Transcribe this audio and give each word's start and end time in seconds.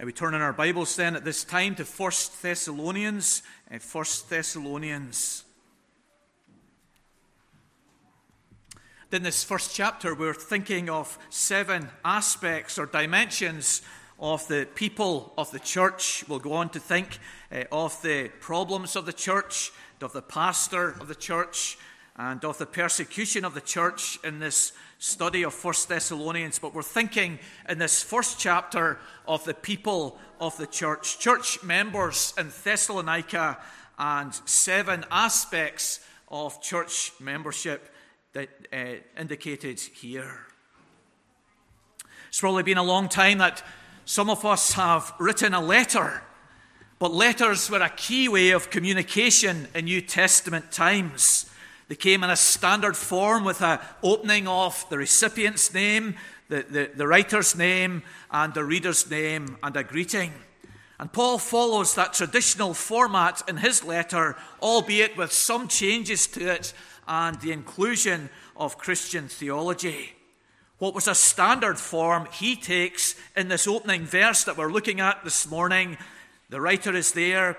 Uh, 0.00 0.06
we 0.06 0.12
turn 0.12 0.32
in 0.32 0.40
our 0.40 0.52
Bibles 0.52 0.94
then 0.94 1.16
at 1.16 1.24
this 1.24 1.42
time 1.42 1.74
to 1.74 1.82
1 1.82 2.12
Thessalonians. 2.40 3.42
Uh, 3.68 3.78
1 3.80 4.04
Thessalonians. 4.28 5.44
In 9.10 9.24
this 9.24 9.42
first 9.42 9.74
chapter, 9.74 10.14
we're 10.14 10.34
thinking 10.34 10.88
of 10.88 11.18
seven 11.30 11.88
aspects 12.04 12.78
or 12.78 12.86
dimensions 12.86 13.82
of 14.20 14.46
the 14.46 14.68
people 14.76 15.32
of 15.36 15.50
the 15.50 15.58
church. 15.58 16.24
We'll 16.28 16.38
go 16.38 16.52
on 16.52 16.68
to 16.70 16.78
think 16.78 17.18
uh, 17.50 17.64
of 17.72 18.00
the 18.02 18.30
problems 18.38 18.94
of 18.94 19.04
the 19.04 19.12
church, 19.12 19.72
of 20.00 20.12
the 20.12 20.22
pastor 20.22 20.90
of 21.00 21.08
the 21.08 21.16
church, 21.16 21.76
and 22.14 22.44
of 22.44 22.58
the 22.58 22.66
persecution 22.66 23.44
of 23.44 23.54
the 23.54 23.60
church 23.60 24.20
in 24.22 24.38
this 24.38 24.72
study 24.98 25.44
of 25.44 25.54
First 25.54 25.88
Thessalonians, 25.88 26.58
but 26.58 26.74
we're 26.74 26.82
thinking 26.82 27.38
in 27.68 27.78
this 27.78 28.02
first 28.02 28.38
chapter 28.38 28.98
of 29.26 29.44
the 29.44 29.54
people 29.54 30.18
of 30.40 30.56
the 30.56 30.66
church, 30.66 31.18
church 31.20 31.62
members 31.62 32.34
in 32.36 32.50
Thessalonica, 32.64 33.58
and 33.98 34.34
seven 34.44 35.04
aspects 35.10 36.00
of 36.28 36.60
church 36.60 37.12
membership 37.20 37.92
that 38.32 38.48
uh, 38.72 39.00
indicated 39.18 39.80
here. 39.80 40.46
It's 42.28 42.40
probably 42.40 42.62
been 42.62 42.78
a 42.78 42.82
long 42.82 43.08
time 43.08 43.38
that 43.38 43.62
some 44.04 44.28
of 44.28 44.44
us 44.44 44.72
have 44.72 45.14
written 45.18 45.54
a 45.54 45.60
letter, 45.60 46.22
but 46.98 47.12
letters 47.12 47.70
were 47.70 47.82
a 47.82 47.88
key 47.88 48.28
way 48.28 48.50
of 48.50 48.70
communication 48.70 49.68
in 49.74 49.86
New 49.86 50.00
Testament 50.00 50.72
times. 50.72 51.50
They 51.88 51.96
came 51.96 52.22
in 52.22 52.30
a 52.30 52.36
standard 52.36 52.96
form 52.96 53.44
with 53.44 53.62
an 53.62 53.78
opening 54.02 54.46
of 54.46 54.84
the 54.90 54.98
recipient's 54.98 55.72
name, 55.72 56.16
the, 56.48 56.64
the, 56.68 56.90
the 56.94 57.06
writer's 57.08 57.56
name, 57.56 58.02
and 58.30 58.52
the 58.52 58.64
reader's 58.64 59.10
name, 59.10 59.56
and 59.62 59.74
a 59.74 59.82
greeting. 59.82 60.32
And 61.00 61.12
Paul 61.12 61.38
follows 61.38 61.94
that 61.94 62.12
traditional 62.12 62.74
format 62.74 63.42
in 63.48 63.58
his 63.58 63.84
letter, 63.84 64.36
albeit 64.60 65.16
with 65.16 65.32
some 65.32 65.68
changes 65.68 66.26
to 66.28 66.52
it 66.52 66.74
and 67.06 67.40
the 67.40 67.52
inclusion 67.52 68.28
of 68.56 68.78
Christian 68.78 69.28
theology. 69.28 70.12
What 70.78 70.94
was 70.94 71.08
a 71.08 71.14
standard 71.14 71.78
form 71.78 72.28
he 72.32 72.54
takes 72.54 73.14
in 73.36 73.48
this 73.48 73.66
opening 73.66 74.04
verse 74.04 74.44
that 74.44 74.56
we're 74.56 74.72
looking 74.72 75.00
at 75.00 75.24
this 75.24 75.48
morning. 75.48 75.96
The 76.50 76.60
writer 76.60 76.94
is 76.94 77.12
there, 77.12 77.56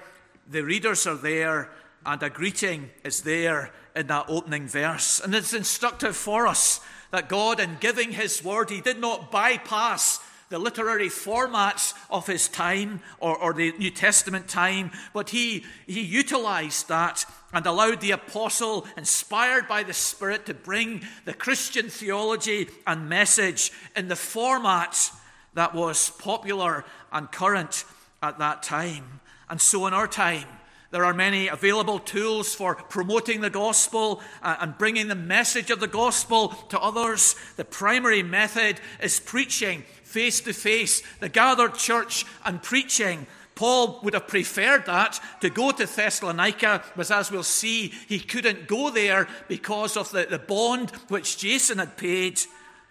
the 0.47 0.61
readers 0.61 1.07
are 1.07 1.15
there, 1.15 1.69
and 2.05 2.21
a 2.21 2.29
greeting 2.29 2.91
is 3.03 3.21
there 3.21 3.71
in 3.99 4.07
that 4.07 4.25
opening 4.29 4.67
verse. 4.67 5.19
And 5.19 5.35
it's 5.35 5.53
instructive 5.53 6.15
for 6.15 6.47
us 6.47 6.79
that 7.11 7.27
God, 7.27 7.59
in 7.59 7.77
giving 7.79 8.13
His 8.13 8.43
word, 8.43 8.69
He 8.69 8.81
did 8.81 8.99
not 8.99 9.29
bypass 9.29 10.21
the 10.47 10.57
literary 10.57 11.09
formats 11.09 11.93
of 12.09 12.25
his 12.25 12.47
time 12.47 13.01
or, 13.19 13.37
or, 13.37 13.53
the 13.53 13.71
New 13.77 13.91
Testament 13.91 14.47
time, 14.47 14.89
but 15.13 15.29
he, 15.29 15.63
he 15.85 16.01
utilized 16.01 16.89
that 16.89 17.23
and 17.53 17.67
allowed 17.67 18.01
the 18.01 18.11
apostle, 18.11 18.87
inspired 18.97 19.67
by 19.67 19.83
the 19.83 19.93
Spirit, 19.93 20.47
to 20.47 20.55
bring 20.55 21.03
the 21.25 21.35
Christian 21.35 21.87
theology 21.87 22.67
and 22.87 23.07
message 23.07 23.71
in 23.95 24.07
the 24.07 24.15
format 24.15 25.11
that 25.53 25.75
was 25.75 26.09
popular 26.11 26.83
and 27.11 27.31
current 27.31 27.85
at 28.23 28.39
that 28.39 28.63
time. 28.63 29.19
And 29.49 29.61
so 29.61 29.85
in 29.87 29.93
our 29.93 30.07
time, 30.07 30.45
there 30.91 31.05
are 31.05 31.13
many 31.13 31.47
available 31.47 31.99
tools 31.99 32.55
for 32.55 32.75
promoting 32.75 33.41
the 33.41 33.51
gospel 33.51 34.21
uh, 34.41 34.57
and 34.59 34.77
bringing 34.77 35.07
the 35.07 35.15
message 35.15 35.69
of 35.69 35.79
the 35.79 35.87
gospel 35.87 36.49
to 36.69 36.79
others. 36.79 37.35
The 37.57 37.65
primary 37.65 38.23
method 38.23 38.79
is 39.01 39.19
preaching 39.19 39.83
face 40.03 40.41
to 40.41 40.53
face, 40.53 41.03
the 41.19 41.29
gathered 41.29 41.75
church 41.75 42.25
and 42.43 42.63
preaching. 42.63 43.27
Paul 43.53 43.99
would 44.01 44.15
have 44.15 44.27
preferred 44.27 44.87
that 44.87 45.19
to 45.41 45.51
go 45.51 45.71
to 45.71 45.85
Thessalonica, 45.85 46.83
but 46.95 47.11
as 47.11 47.29
we'll 47.29 47.43
see, 47.43 47.89
he 48.07 48.19
couldn't 48.19 48.67
go 48.67 48.89
there 48.89 49.27
because 49.47 49.95
of 49.95 50.09
the, 50.11 50.25
the 50.25 50.39
bond 50.39 50.89
which 51.09 51.37
Jason 51.37 51.77
had 51.77 51.97
paid. 51.97 52.41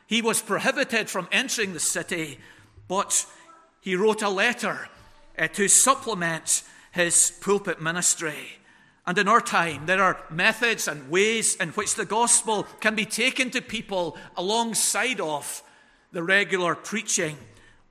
He 0.07 0.23
was 0.23 0.41
prohibited 0.41 1.11
from 1.11 1.27
entering 1.33 1.73
the 1.73 1.81
city, 1.81 2.39
but 2.87 3.27
he 3.81 3.97
wrote 3.97 4.23
a 4.23 4.29
letter 4.29 4.89
uh, 5.37 5.49
to 5.49 5.67
supplement 5.67 6.63
his 6.99 7.31
pulpit 7.41 7.81
ministry. 7.81 8.59
And 9.07 9.17
in 9.17 9.29
our 9.29 9.41
time, 9.41 9.87
there 9.87 10.03
are 10.03 10.21
methods 10.31 10.89
and 10.89 11.09
ways 11.09 11.55
in 11.55 11.69
which 11.71 11.95
the 11.95 12.05
gospel 12.05 12.65
can 12.81 12.97
be 12.97 13.05
taken 13.05 13.51
to 13.53 13.63
people 13.63 14.19
alongside 14.37 15.21
of 15.21 15.63
the 16.11 16.25
regular 16.25 16.75
preaching 16.75 17.37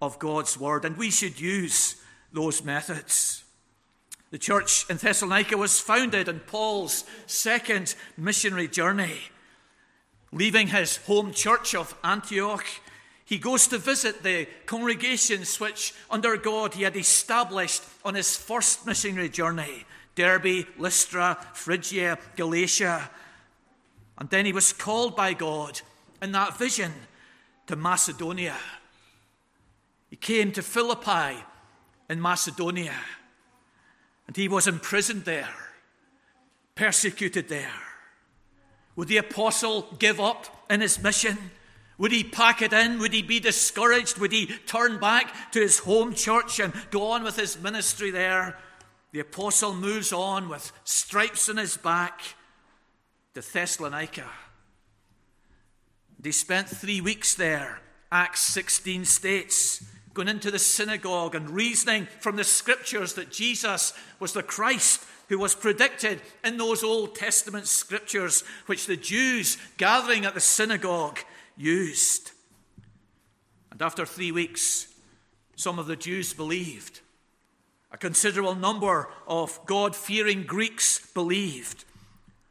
of 0.01 0.19
God's 0.19 0.59
word, 0.59 0.83
and 0.83 0.97
we 0.97 1.09
should 1.09 1.39
use 1.39 1.95
those 2.33 2.65
methods. 2.65 3.45
The 4.29 4.37
church 4.37 4.85
in 4.89 4.97
Thessalonica 4.97 5.55
was 5.55 5.79
founded 5.79 6.27
in 6.27 6.41
Paul's 6.41 7.05
second 7.27 7.95
missionary 8.17 8.67
journey. 8.67 9.21
Leaving 10.33 10.67
his 10.67 10.97
home 10.97 11.31
church 11.31 11.73
of 11.73 11.95
Antioch, 12.03 12.65
he 13.27 13.37
goes 13.37 13.67
to 13.67 13.77
visit 13.77 14.23
the 14.23 14.47
congregations 14.65 15.59
which, 15.59 15.93
under 16.09 16.37
God, 16.37 16.73
he 16.73 16.83
had 16.83 16.95
established 16.95 17.83
on 18.05 18.15
his 18.15 18.37
first 18.37 18.87
missionary 18.87 19.27
journey 19.27 19.85
Derbe, 20.15 20.65
Lystra, 20.77 21.37
Phrygia, 21.53 22.17
Galatia. 22.37 23.11
And 24.17 24.29
then 24.29 24.45
he 24.45 24.53
was 24.53 24.71
called 24.71 25.17
by 25.17 25.33
God 25.33 25.81
in 26.21 26.31
that 26.31 26.57
vision 26.57 26.93
to 27.67 27.75
Macedonia. 27.75 28.55
He 30.09 30.15
came 30.15 30.53
to 30.53 30.61
Philippi 30.61 31.43
in 32.09 32.21
Macedonia, 32.21 32.95
and 34.25 34.37
he 34.37 34.47
was 34.47 34.67
imprisoned 34.67 35.25
there, 35.25 35.53
persecuted 36.75 37.49
there. 37.49 37.73
Would 38.95 39.09
the 39.09 39.17
apostle 39.17 39.93
give 39.99 40.21
up 40.21 40.65
in 40.69 40.79
his 40.79 41.03
mission? 41.03 41.37
Would 41.97 42.11
he 42.11 42.23
pack 42.23 42.61
it 42.61 42.73
in? 42.73 42.99
Would 42.99 43.13
he 43.13 43.23
be 43.23 43.39
discouraged? 43.39 44.19
Would 44.19 44.31
he 44.31 44.47
turn 44.67 44.99
back 44.99 45.51
to 45.51 45.59
his 45.59 45.79
home 45.79 46.13
church 46.13 46.59
and 46.59 46.73
go 46.91 47.11
on 47.11 47.23
with 47.23 47.35
his 47.35 47.59
ministry 47.59 48.11
there? 48.11 48.57
The 49.11 49.21
apostle 49.21 49.73
moves 49.73 50.13
on 50.13 50.47
with 50.49 50.71
stripes 50.83 51.49
on 51.49 51.57
his 51.57 51.75
back 51.77 52.21
to 53.33 53.41
Thessalonica. 53.41 54.25
They 56.19 56.31
spent 56.31 56.67
three 56.67 57.01
weeks 57.01 57.35
there, 57.35 57.79
Acts 58.11 58.41
16 58.41 59.05
states, 59.05 59.83
going 60.13 60.27
into 60.27 60.51
the 60.51 60.59
synagogue 60.59 61.35
and 61.35 61.49
reasoning 61.49 62.07
from 62.19 62.35
the 62.35 62.43
scriptures 62.43 63.13
that 63.13 63.31
Jesus 63.31 63.93
was 64.19 64.33
the 64.33 64.43
Christ 64.43 65.03
who 65.29 65.37
was 65.37 65.55
predicted 65.55 66.21
in 66.43 66.57
those 66.57 66.83
Old 66.83 67.15
Testament 67.15 67.67
scriptures, 67.67 68.43
which 68.65 68.85
the 68.85 68.97
Jews 68.97 69.57
gathering 69.77 70.25
at 70.25 70.33
the 70.33 70.39
synagogue 70.39 71.19
used. 71.57 72.31
And 73.71 73.81
after 73.81 74.05
three 74.05 74.31
weeks, 74.31 74.87
some 75.55 75.79
of 75.79 75.87
the 75.87 75.95
Jews 75.95 76.33
believed. 76.33 77.01
A 77.91 77.97
considerable 77.97 78.55
number 78.55 79.09
of 79.27 79.59
God 79.65 79.95
fearing 79.95 80.43
Greeks 80.43 81.11
believed. 81.13 81.85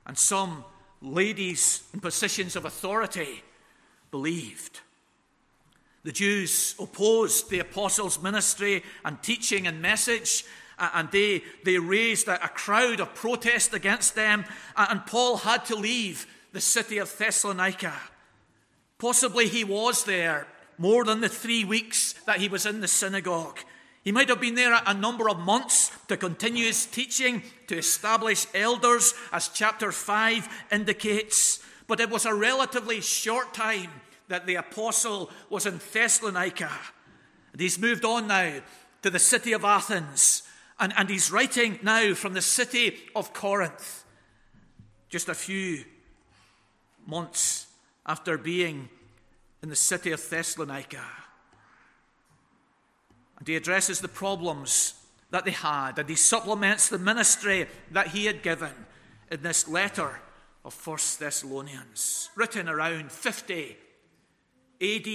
And 0.06 0.16
some 0.16 0.65
ladies 1.00 1.83
in 1.93 2.00
positions 2.00 2.56
of 2.56 2.65
authority 2.65 3.43
believed. 4.11 4.81
The 6.05 6.12
Jews 6.12 6.75
opposed 6.78 7.50
the 7.50 7.59
apostles' 7.59 8.22
ministry 8.22 8.84
and 9.05 9.21
teaching 9.22 9.66
and 9.66 9.83
message, 9.83 10.45
and 10.78 11.11
they, 11.11 11.43
they 11.65 11.78
raised 11.78 12.28
a, 12.28 12.45
a 12.45 12.49
crowd 12.49 13.00
of 13.00 13.15
protest 13.15 13.75
against 13.75 14.15
them, 14.15 14.45
and 14.77 15.05
Paul 15.05 15.39
had 15.39 15.65
to 15.66 15.75
leave 15.75 16.27
the 16.53 16.61
city 16.61 16.99
of 16.99 17.16
Thessalonica. 17.19 17.93
Possibly 18.99 19.48
he 19.48 19.65
was 19.65 20.04
there 20.04 20.47
more 20.78 21.04
than 21.04 21.21
the 21.21 21.28
three 21.28 21.65
weeks 21.65 22.15
that 22.27 22.39
he 22.39 22.48
was 22.48 22.66
in 22.66 22.81
the 22.81 22.89
synagogue. 22.89 23.59
He 24.03 24.13
might 24.13 24.28
have 24.28 24.41
been 24.41 24.54
there 24.54 24.78
a 24.87 24.95
number 24.95 25.28
of 25.28 25.39
months 25.39 25.91
to 26.09 26.16
continue 26.16 26.66
his 26.66 26.87
teaching, 26.87 27.43
to 27.66 27.77
establish 27.77 28.47
elders, 28.54 29.15
as 29.33 29.48
chapter 29.48 29.91
5 29.91 30.48
indicates. 30.71 31.60
But 31.89 32.01
it 32.01 32.09
was 32.09 32.25
a 32.25 32.34
relatively 32.34 33.01
short 33.01 33.53
time 33.53 33.91
that 34.28 34.47
the 34.47 34.54
apostle 34.57 35.31
was 35.51 35.66
in 35.66 35.81
Thessalonica. 35.92 36.71
And 37.53 37.60
he's 37.60 37.78
moved 37.78 38.04
on 38.04 38.28
now 38.28 38.60
to 39.03 39.10
the 39.10 39.19
city 39.19 39.53
of 39.53 39.65
Athens. 39.65 40.42
And, 40.78 40.92
and 40.97 41.09
he's 41.09 41.33
writing 41.33 41.81
now 41.83 42.15
from 42.15 42.34
the 42.34 42.42
city 42.42 42.97
of 43.15 43.33
Corinth. 43.33 44.04
Just 45.09 45.28
a 45.28 45.34
few 45.34 45.84
months 47.07 47.66
after 48.06 48.38
being 48.38 48.88
in 49.62 49.68
the 49.68 49.76
city 49.76 50.12
of 50.12 50.30
Thessalonica. 50.30 51.03
And 53.38 53.48
he 53.48 53.56
addresses 53.56 54.00
the 54.00 54.08
problems 54.08 54.94
that 55.30 55.44
they 55.44 55.50
had, 55.50 55.98
and 55.98 56.08
he 56.08 56.14
supplements 56.14 56.88
the 56.88 56.98
ministry 56.98 57.66
that 57.91 58.08
he 58.08 58.26
had 58.26 58.42
given 58.42 58.72
in 59.30 59.42
this 59.42 59.68
letter 59.68 60.20
of 60.64 60.72
First 60.72 61.18
Thessalonians, 61.18 62.30
written 62.36 62.68
around 62.68 63.10
50 63.10 63.76
AD, 64.80 65.08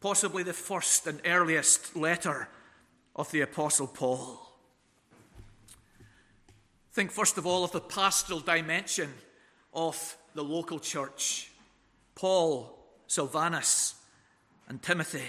possibly 0.00 0.42
the 0.42 0.52
first 0.52 1.06
and 1.06 1.20
earliest 1.24 1.96
letter 1.96 2.48
of 3.14 3.30
the 3.30 3.42
Apostle 3.42 3.86
Paul. 3.86 4.40
Think 6.92 7.12
first 7.12 7.38
of 7.38 7.46
all 7.46 7.62
of 7.62 7.72
the 7.72 7.80
pastoral 7.80 8.40
dimension 8.40 9.12
of 9.72 10.16
the 10.34 10.42
local 10.42 10.80
church 10.80 11.49
Paul, 12.20 12.78
Silvanus, 13.06 13.94
and 14.68 14.82
Timothy. 14.82 15.24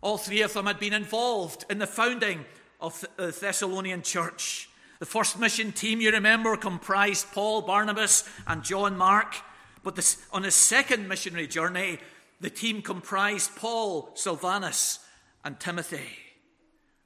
All 0.00 0.18
three 0.18 0.42
of 0.42 0.52
them 0.52 0.66
had 0.66 0.80
been 0.80 0.92
involved 0.92 1.64
in 1.70 1.78
the 1.78 1.86
founding 1.86 2.44
of 2.80 3.04
the 3.16 3.30
Thessalonian 3.30 4.02
church. 4.02 4.68
The 4.98 5.06
first 5.06 5.38
mission 5.38 5.70
team, 5.70 6.00
you 6.00 6.10
remember, 6.10 6.56
comprised 6.56 7.30
Paul, 7.30 7.62
Barnabas, 7.62 8.28
and 8.48 8.64
John 8.64 8.98
Mark. 8.98 9.36
But 9.84 9.94
this, 9.94 10.20
on 10.32 10.42
his 10.42 10.56
second 10.56 11.06
missionary 11.06 11.46
journey, 11.46 12.00
the 12.40 12.50
team 12.50 12.82
comprised 12.82 13.54
Paul, 13.54 14.10
Silvanus, 14.14 14.98
and 15.44 15.60
Timothy. 15.60 16.10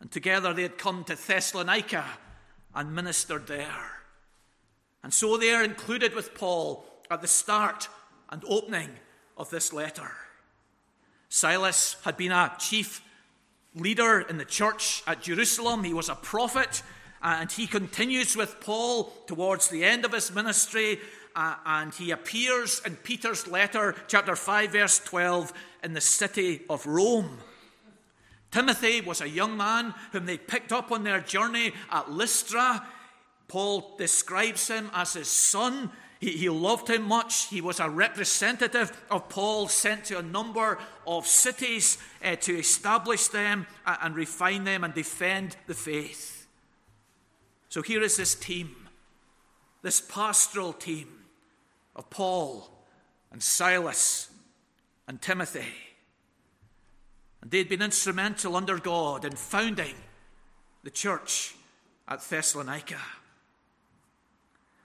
And 0.00 0.10
together 0.10 0.54
they 0.54 0.62
had 0.62 0.78
come 0.78 1.04
to 1.04 1.14
Thessalonica 1.14 2.06
and 2.74 2.94
ministered 2.94 3.48
there. 3.48 4.00
And 5.02 5.12
so 5.12 5.36
they 5.36 5.52
are 5.52 5.62
included 5.62 6.14
with 6.14 6.34
Paul 6.34 6.86
at 7.10 7.20
the 7.20 7.28
start 7.28 7.90
and 8.30 8.42
opening 8.48 8.90
of 9.36 9.50
this 9.50 9.72
letter. 9.72 10.10
Silas 11.28 11.96
had 12.04 12.16
been 12.16 12.32
a 12.32 12.52
chief 12.58 13.02
leader 13.74 14.20
in 14.20 14.38
the 14.38 14.44
church 14.44 15.02
at 15.06 15.22
Jerusalem, 15.22 15.84
he 15.84 15.94
was 15.94 16.08
a 16.08 16.14
prophet. 16.14 16.82
And 17.22 17.52
he 17.52 17.66
continues 17.66 18.34
with 18.34 18.60
Paul 18.60 19.12
towards 19.26 19.68
the 19.68 19.84
end 19.84 20.04
of 20.06 20.12
his 20.12 20.32
ministry, 20.34 20.98
uh, 21.36 21.56
and 21.66 21.92
he 21.94 22.12
appears 22.12 22.80
in 22.84 22.96
Peter's 22.96 23.46
letter, 23.46 23.94
chapter 24.08 24.34
5, 24.34 24.72
verse 24.72 24.98
12, 25.00 25.52
in 25.84 25.92
the 25.92 26.00
city 26.00 26.62
of 26.70 26.86
Rome. 26.86 27.38
Timothy 28.50 29.00
was 29.00 29.20
a 29.20 29.28
young 29.28 29.56
man 29.56 29.94
whom 30.12 30.26
they 30.26 30.38
picked 30.38 30.72
up 30.72 30.90
on 30.90 31.04
their 31.04 31.20
journey 31.20 31.72
at 31.90 32.10
Lystra. 32.10 32.86
Paul 33.48 33.96
describes 33.96 34.68
him 34.68 34.90
as 34.94 35.12
his 35.12 35.28
son. 35.28 35.90
He, 36.20 36.32
he, 36.32 36.48
loved 36.50 36.88
him 36.88 37.02
much. 37.02 37.46
He 37.46 37.62
was 37.62 37.80
a 37.80 37.88
representative 37.88 38.92
of 39.10 39.30
Paul, 39.30 39.68
sent 39.68 40.04
to 40.06 40.18
a 40.18 40.22
number 40.22 40.78
of 41.06 41.26
cities 41.26 41.96
uh, 42.22 42.36
to 42.36 42.58
establish 42.58 43.28
them 43.28 43.66
uh, 43.86 43.96
and 44.02 44.14
refine 44.14 44.64
them 44.64 44.84
and 44.84 44.92
defend 44.92 45.56
the 45.66 45.74
faith. 45.74 46.46
So 47.70 47.80
here 47.80 48.02
is 48.02 48.18
this 48.18 48.34
team, 48.34 48.76
this 49.80 50.00
pastoral 50.02 50.74
team 50.74 51.08
of 51.96 52.10
Paul 52.10 52.68
and 53.32 53.42
Silas 53.42 54.28
and 55.08 55.22
Timothy. 55.22 55.72
And 57.40 57.50
they'd 57.50 57.68
been 57.68 57.80
instrumental 57.80 58.56
under 58.56 58.78
God 58.78 59.24
in 59.24 59.32
founding 59.32 59.94
the 60.82 60.90
church 60.90 61.54
at 62.06 62.20
Thessalonica. 62.20 62.98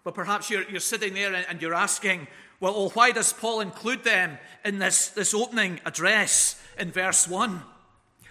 But 0.05 0.13
perhaps 0.13 0.51
you're, 0.51 0.69
you're 0.69 0.79
sitting 0.79 1.15
there 1.15 1.33
and 1.33 1.59
you're 1.59 1.73
asking, 1.73 2.27
well, 2.59 2.73
well, 2.73 2.89
why 2.89 3.11
does 3.11 3.33
Paul 3.33 3.59
include 3.59 4.03
them 4.03 4.37
in 4.63 4.77
this, 4.77 5.09
this 5.09 5.33
opening 5.33 5.81
address 5.83 6.61
in 6.79 6.91
verse 6.91 7.27
1? 7.27 7.61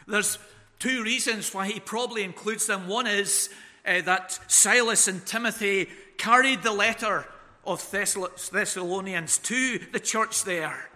There's 0.06 0.38
two 0.78 1.02
reasons 1.02 1.52
why 1.52 1.66
he 1.66 1.80
probably 1.80 2.22
includes 2.22 2.66
them. 2.66 2.86
One 2.86 3.08
is 3.08 3.50
uh, 3.84 4.02
that 4.02 4.38
Silas 4.46 5.08
and 5.08 5.26
Timothy 5.26 5.88
carried 6.16 6.62
the 6.62 6.72
letter 6.72 7.26
of 7.66 7.90
Thessalonians 7.90 9.38
to 9.38 9.80
the 9.92 10.00
church 10.00 10.44
there 10.44 10.90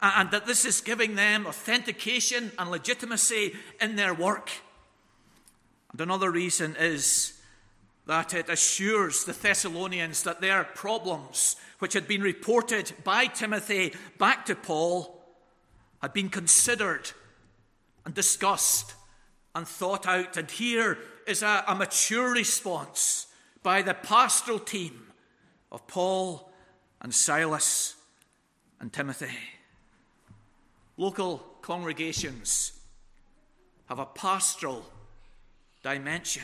and 0.00 0.30
that 0.30 0.46
this 0.46 0.64
is 0.64 0.80
giving 0.80 1.16
them 1.16 1.44
authentication 1.44 2.52
and 2.56 2.70
legitimacy 2.70 3.54
in 3.80 3.96
their 3.96 4.14
work. 4.14 4.50
And 5.90 6.00
another 6.00 6.30
reason 6.30 6.76
is 6.78 7.39
that 8.10 8.34
it 8.34 8.48
assures 8.48 9.22
the 9.22 9.32
Thessalonians 9.32 10.24
that 10.24 10.40
their 10.40 10.64
problems, 10.64 11.54
which 11.78 11.92
had 11.92 12.08
been 12.08 12.22
reported 12.22 12.92
by 13.04 13.26
Timothy 13.26 13.94
back 14.18 14.44
to 14.46 14.56
Paul, 14.56 15.24
had 16.02 16.12
been 16.12 16.28
considered 16.28 17.12
and 18.04 18.12
discussed 18.12 18.94
and 19.54 19.64
thought 19.64 20.08
out. 20.08 20.36
And 20.36 20.50
here 20.50 20.98
is 21.24 21.44
a, 21.44 21.62
a 21.68 21.76
mature 21.76 22.32
response 22.32 23.28
by 23.62 23.80
the 23.80 23.94
pastoral 23.94 24.58
team 24.58 25.12
of 25.70 25.86
Paul 25.86 26.50
and 27.00 27.14
Silas 27.14 27.94
and 28.80 28.92
Timothy. 28.92 29.38
Local 30.96 31.38
congregations 31.62 32.72
have 33.88 34.00
a 34.00 34.06
pastoral 34.06 34.84
dimension. 35.84 36.42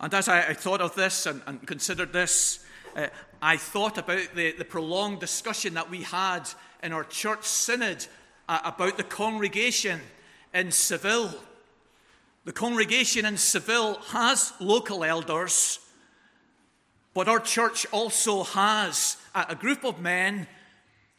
And 0.00 0.12
as 0.12 0.28
I, 0.28 0.48
I 0.48 0.54
thought 0.54 0.80
of 0.80 0.94
this 0.94 1.26
and, 1.26 1.40
and 1.46 1.66
considered 1.66 2.12
this, 2.12 2.64
uh, 2.94 3.08
I 3.40 3.56
thought 3.56 3.98
about 3.98 4.34
the, 4.34 4.52
the 4.52 4.64
prolonged 4.64 5.20
discussion 5.20 5.74
that 5.74 5.90
we 5.90 6.02
had 6.02 6.48
in 6.82 6.92
our 6.92 7.04
church 7.04 7.44
synod 7.44 8.06
uh, 8.48 8.60
about 8.64 8.96
the 8.96 9.04
congregation 9.04 10.00
in 10.52 10.70
Seville. 10.70 11.34
The 12.44 12.52
congregation 12.52 13.24
in 13.24 13.36
Seville 13.36 13.94
has 14.08 14.52
local 14.60 15.02
elders, 15.02 15.80
but 17.12 17.28
our 17.28 17.40
church 17.40 17.86
also 17.90 18.44
has 18.44 19.16
a, 19.34 19.46
a 19.50 19.54
group 19.54 19.84
of 19.84 20.00
men 20.00 20.46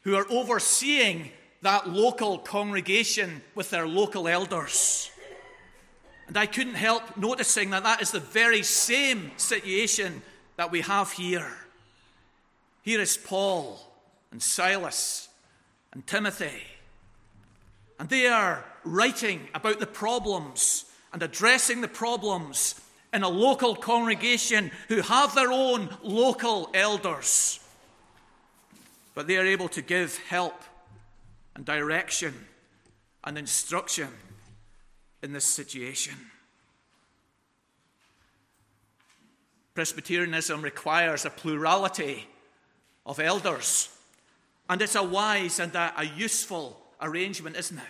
who 0.01 0.15
are 0.15 0.25
overseeing 0.29 1.31
that 1.63 1.89
local 1.89 2.37
congregation 2.37 3.41
with 3.55 3.71
their 3.71 3.87
local 3.87 4.27
elders. 4.27 5.11
And 6.27 6.37
I 6.37 6.45
couldn't 6.45 6.75
help 6.75 7.17
noticing 7.17 7.69
that 7.69 7.83
that 7.83 8.01
is 8.01 8.11
the 8.11 8.19
very 8.19 8.63
same 8.63 9.31
situation 9.37 10.21
that 10.57 10.71
we 10.71 10.81
have 10.81 11.11
here. 11.11 11.51
Here 12.81 12.99
is 12.99 13.17
Paul 13.17 13.79
and 14.31 14.41
Silas 14.41 15.29
and 15.93 16.05
Timothy. 16.05 16.63
And 17.99 18.09
they 18.09 18.27
are 18.27 18.65
writing 18.83 19.47
about 19.53 19.79
the 19.79 19.87
problems 19.87 20.85
and 21.13 21.23
addressing 21.23 21.81
the 21.81 21.87
problems 21.87 22.75
in 23.13 23.23
a 23.23 23.29
local 23.29 23.75
congregation 23.75 24.71
who 24.89 25.01
have 25.01 25.33
their 25.33 25.51
own 25.51 25.89
local 26.03 26.69
elders 26.73 27.59
but 29.17 29.25
they 29.25 29.37
are 29.37 29.47
able 29.47 29.67
to 29.67 29.81
give 29.81 30.15
help 30.29 30.61
and 31.55 31.65
direction 31.65 32.35
and 33.23 33.35
instruction 33.35 34.09
in 35.21 35.33
this 35.33 35.45
situation. 35.45 36.15
Presbyterianism 39.73 40.61
requires 40.61 41.25
a 41.25 41.29
plurality 41.29 42.27
of 43.05 43.19
elders, 43.19 43.89
and 44.69 44.81
it's 44.81 44.95
a 44.95 45.03
wise 45.03 45.59
and 45.59 45.73
a, 45.75 45.93
a 45.97 46.05
useful 46.05 46.79
arrangement, 47.01 47.55
isn't 47.55 47.77
it? 47.77 47.83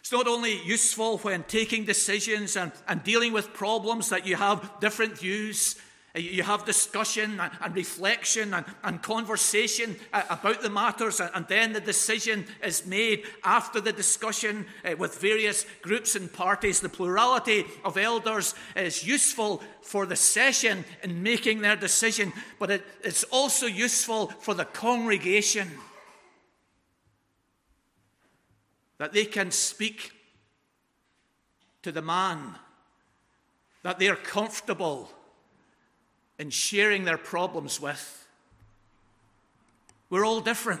It's 0.00 0.12
not 0.12 0.26
only 0.26 0.62
useful 0.64 1.18
when 1.18 1.42
taking 1.44 1.84
decisions 1.84 2.56
and, 2.56 2.72
and 2.88 3.04
dealing 3.04 3.32
with 3.32 3.52
problems 3.52 4.08
that 4.08 4.26
you 4.26 4.36
have 4.36 4.80
different 4.80 5.18
views 5.18 5.76
you 6.14 6.42
have 6.42 6.64
discussion 6.64 7.40
and 7.40 7.76
reflection 7.76 8.54
and, 8.82 9.02
conversation 9.02 9.96
uh, 10.12 10.22
about 10.30 10.62
the 10.62 10.70
matters, 10.70 11.20
and 11.20 11.46
then 11.48 11.72
the 11.72 11.80
decision 11.80 12.46
is 12.64 12.86
made 12.86 13.24
after 13.44 13.80
the 13.80 13.92
discussion 13.92 14.66
uh, 14.84 14.96
with 14.96 15.20
various 15.20 15.66
groups 15.82 16.16
and 16.16 16.32
parties. 16.32 16.80
The 16.80 16.88
plurality 16.88 17.64
of 17.84 17.96
elders 17.96 18.54
is 18.74 19.06
useful 19.06 19.62
for 19.82 20.06
the 20.06 20.16
session 20.16 20.84
in 21.02 21.22
making 21.22 21.60
their 21.60 21.76
decision, 21.76 22.32
but 22.58 22.82
it's 23.02 23.24
also 23.24 23.66
useful 23.66 24.28
for 24.28 24.54
the 24.54 24.64
congregation 24.64 25.70
that 28.96 29.12
they 29.12 29.26
can 29.26 29.50
speak 29.50 30.12
to 31.82 31.92
the 31.92 32.02
man, 32.02 32.56
that 33.82 33.98
they 33.98 34.08
are 34.08 34.16
comfortable 34.16 35.10
in 36.38 36.50
sharing 36.50 37.04
their 37.04 37.18
problems 37.18 37.80
with. 37.80 38.26
We're 40.10 40.24
all 40.24 40.40
different. 40.40 40.80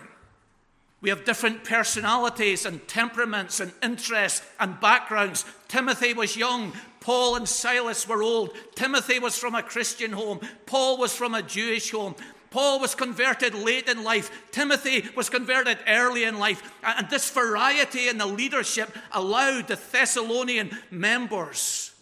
We 1.00 1.10
have 1.10 1.24
different 1.24 1.64
personalities 1.64 2.66
and 2.66 2.86
temperaments 2.88 3.60
and 3.60 3.72
interests 3.82 4.44
and 4.58 4.80
backgrounds. 4.80 5.44
Timothy 5.68 6.12
was 6.12 6.36
young. 6.36 6.72
Paul 7.00 7.36
and 7.36 7.48
Silas 7.48 8.08
were 8.08 8.22
old. 8.22 8.50
Timothy 8.74 9.18
was 9.18 9.38
from 9.38 9.54
a 9.54 9.62
Christian 9.62 10.12
home. 10.12 10.40
Paul 10.66 10.98
was 10.98 11.14
from 11.14 11.34
a 11.34 11.42
Jewish 11.42 11.90
home. 11.92 12.16
Paul 12.50 12.80
was 12.80 12.94
converted 12.94 13.54
late 13.54 13.88
in 13.88 14.02
life. 14.02 14.50
Timothy 14.50 15.08
was 15.14 15.28
converted 15.28 15.78
early 15.86 16.24
in 16.24 16.38
life. 16.38 16.62
And 16.82 17.08
this 17.10 17.30
variety 17.30 18.08
in 18.08 18.18
the 18.18 18.26
leadership 18.26 18.90
allowed 19.12 19.68
the 19.68 19.76
Thessalonian 19.76 20.76
members 20.90 21.92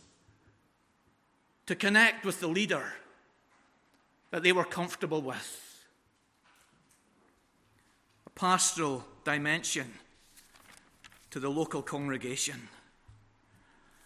to 1.67 1.75
connect 1.75 2.25
with 2.25 2.41
the 2.41 2.47
leader 2.47 2.93
that 4.31 4.43
they 4.43 4.53
were 4.53 4.65
comfortable 4.65 5.23
with. 5.23 5.85
A 8.27 8.31
pastoral 8.31 9.05
dimension 9.25 9.93
to 11.31 11.41
the 11.41 11.49
local 11.49 11.83
congregation. 11.83 12.69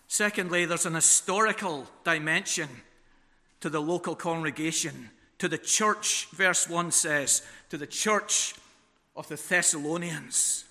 Secondly, 0.08 0.64
there's 0.64 0.86
an 0.86 0.94
historical 0.94 1.86
dimension 2.04 2.68
to 3.60 3.70
the 3.70 3.80
local 3.80 4.16
congregation, 4.16 5.10
to 5.38 5.48
the 5.48 5.58
church, 5.58 6.26
verse 6.32 6.68
1 6.68 6.90
says, 6.90 7.42
to 7.68 7.76
the 7.76 7.86
church 7.86 8.54
of 9.14 9.28
the 9.28 9.36
Thessalonians. 9.36 10.64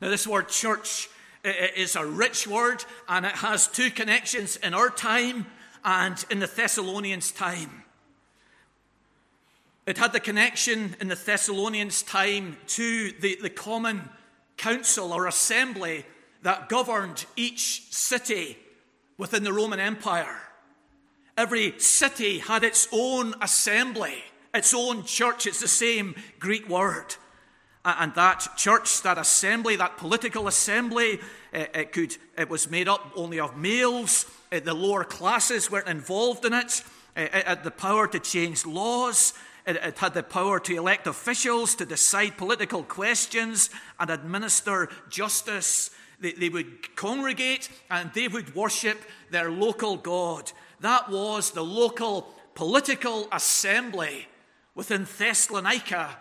Now, 0.00 0.08
this 0.08 0.26
word 0.26 0.48
church 0.48 1.08
is 1.44 1.96
a 1.96 2.06
rich 2.06 2.46
word 2.46 2.84
and 3.08 3.26
it 3.26 3.32
has 3.32 3.66
two 3.68 3.90
connections 3.90 4.56
in 4.56 4.74
our 4.74 4.90
time 4.90 5.46
and 5.84 6.24
in 6.30 6.38
the 6.38 6.46
Thessalonians' 6.46 7.30
time. 7.30 7.82
It 9.84 9.98
had 9.98 10.12
the 10.12 10.20
connection 10.20 10.94
in 11.00 11.08
the 11.08 11.16
Thessalonians' 11.16 12.02
time 12.02 12.56
to 12.68 13.12
the, 13.20 13.36
the 13.42 13.50
common 13.50 14.08
council 14.56 15.12
or 15.12 15.26
assembly 15.26 16.04
that 16.42 16.68
governed 16.68 17.26
each 17.36 17.92
city 17.92 18.56
within 19.18 19.42
the 19.42 19.52
Roman 19.52 19.80
Empire. 19.80 20.38
Every 21.36 21.78
city 21.78 22.38
had 22.38 22.62
its 22.62 22.86
own 22.92 23.34
assembly, 23.40 24.22
its 24.54 24.74
own 24.74 25.04
church. 25.04 25.46
It's 25.46 25.60
the 25.60 25.68
same 25.68 26.14
Greek 26.38 26.68
word. 26.68 27.16
And 27.84 28.14
that 28.14 28.48
church, 28.56 29.02
that 29.02 29.18
assembly, 29.18 29.74
that 29.76 29.96
political 29.96 30.46
assembly, 30.46 31.18
it, 31.52 31.92
could, 31.92 32.16
it 32.36 32.48
was 32.48 32.70
made 32.70 32.88
up 32.88 33.12
only 33.14 33.38
of 33.38 33.56
males. 33.56 34.26
Uh, 34.50 34.60
the 34.60 34.74
lower 34.74 35.04
classes 35.04 35.70
weren't 35.70 35.88
involved 35.88 36.44
in 36.44 36.52
uh, 36.52 36.60
it. 36.60 36.82
It 37.14 37.46
had 37.46 37.64
the 37.64 37.70
power 37.70 38.06
to 38.06 38.18
change 38.18 38.64
laws. 38.64 39.34
It, 39.66 39.98
had 39.98 40.14
the 40.14 40.22
power 40.22 40.58
to 40.60 40.76
elect 40.76 41.06
officials, 41.06 41.74
to 41.76 41.86
decide 41.86 42.36
political 42.36 42.82
questions, 42.82 43.70
and 44.00 44.10
administer 44.10 44.88
justice. 45.08 45.90
They, 46.20 46.32
they 46.32 46.48
would 46.48 46.96
congregate 46.96 47.68
and 47.90 48.10
they 48.14 48.28
would 48.28 48.54
worship 48.54 48.98
their 49.30 49.50
local 49.50 49.96
God. 49.96 50.50
That 50.80 51.10
was 51.10 51.50
the 51.50 51.64
local 51.64 52.34
political 52.54 53.28
assembly 53.30 54.26
within 54.74 55.06
Thessalonica 55.18 56.18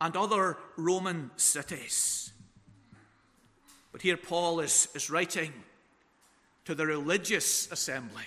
and 0.00 0.16
other 0.16 0.58
Roman 0.76 1.30
cities. 1.36 2.33
But 3.94 4.02
here 4.02 4.16
Paul 4.16 4.58
is, 4.58 4.88
is 4.96 5.08
writing 5.08 5.52
to 6.64 6.74
the 6.74 6.84
religious 6.84 7.70
assembly, 7.70 8.24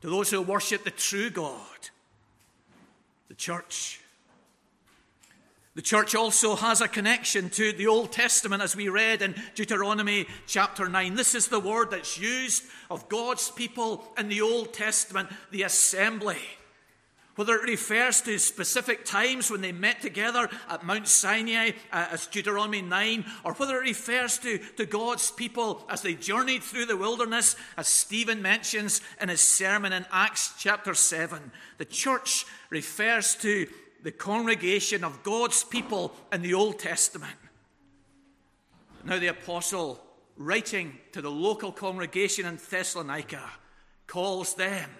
to 0.00 0.08
those 0.08 0.30
who 0.30 0.42
worship 0.42 0.84
the 0.84 0.92
true 0.92 1.28
God, 1.28 1.58
the 3.26 3.34
church. 3.34 4.00
The 5.74 5.82
church 5.82 6.14
also 6.14 6.54
has 6.54 6.80
a 6.80 6.86
connection 6.86 7.50
to 7.50 7.72
the 7.72 7.88
Old 7.88 8.12
Testament, 8.12 8.62
as 8.62 8.76
we 8.76 8.88
read 8.88 9.22
in 9.22 9.34
Deuteronomy 9.56 10.28
chapter 10.46 10.88
9. 10.88 11.16
This 11.16 11.34
is 11.34 11.48
the 11.48 11.58
word 11.58 11.90
that's 11.90 12.16
used 12.16 12.62
of 12.92 13.08
God's 13.08 13.50
people 13.50 14.04
in 14.16 14.28
the 14.28 14.42
Old 14.42 14.72
Testament, 14.72 15.30
the 15.50 15.64
assembly 15.64 16.38
whether 17.36 17.54
it 17.54 17.68
refers 17.68 18.20
to 18.22 18.38
specific 18.38 19.04
times 19.04 19.50
when 19.50 19.60
they 19.60 19.72
met 19.72 20.00
together 20.00 20.48
at 20.68 20.84
Mount 20.84 21.06
Sinai, 21.06 21.70
uh, 21.92 22.08
as 22.10 22.26
Deuteronomy 22.26 22.82
9, 22.82 23.24
or 23.44 23.54
whether 23.54 23.76
it 23.76 23.82
refers 23.82 24.38
to, 24.38 24.58
to 24.76 24.84
God's 24.84 25.30
people 25.30 25.84
as 25.88 26.02
they 26.02 26.14
journeyed 26.14 26.62
through 26.62 26.86
the 26.86 26.96
wilderness, 26.96 27.56
as 27.76 27.88
Stephen 27.88 28.42
mentions 28.42 29.00
in 29.20 29.28
his 29.28 29.40
sermon 29.40 29.92
in 29.92 30.04
Acts 30.12 30.54
chapter 30.58 30.94
7. 30.94 31.52
The 31.78 31.84
church 31.84 32.46
refers 32.68 33.34
to 33.36 33.66
the 34.02 34.12
congregation 34.12 35.04
of 35.04 35.22
God's 35.22 35.62
people 35.62 36.14
in 36.32 36.42
the 36.42 36.54
Old 36.54 36.78
Testament. 36.78 37.36
Now, 39.04 39.18
the 39.18 39.28
apostle, 39.28 40.02
writing 40.36 40.98
to 41.12 41.22
the 41.22 41.30
local 41.30 41.72
congregation 41.72 42.44
in 42.44 42.56
Thessalonica, 42.56 43.48
calls 44.06 44.54
them 44.54 44.90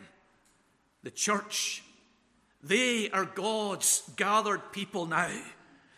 the 1.03 1.11
church 1.11 1.83
they 2.63 3.11
are 3.11 3.25
God's 3.25 4.03
gathered 4.17 4.73
people 4.73 5.07
now. 5.07 5.35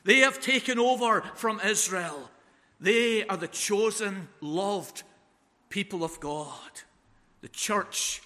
They 0.05 0.19
have 0.19 0.41
taken 0.41 0.79
over 0.79 1.23
from 1.35 1.61
Israel. 1.61 2.31
They 2.81 3.25
are 3.27 3.37
the 3.37 3.49
chosen, 3.49 4.29
loved 4.41 5.03
people 5.69 6.05
of 6.05 6.21
God, 6.21 6.71
the 7.41 7.49
church 7.49 8.23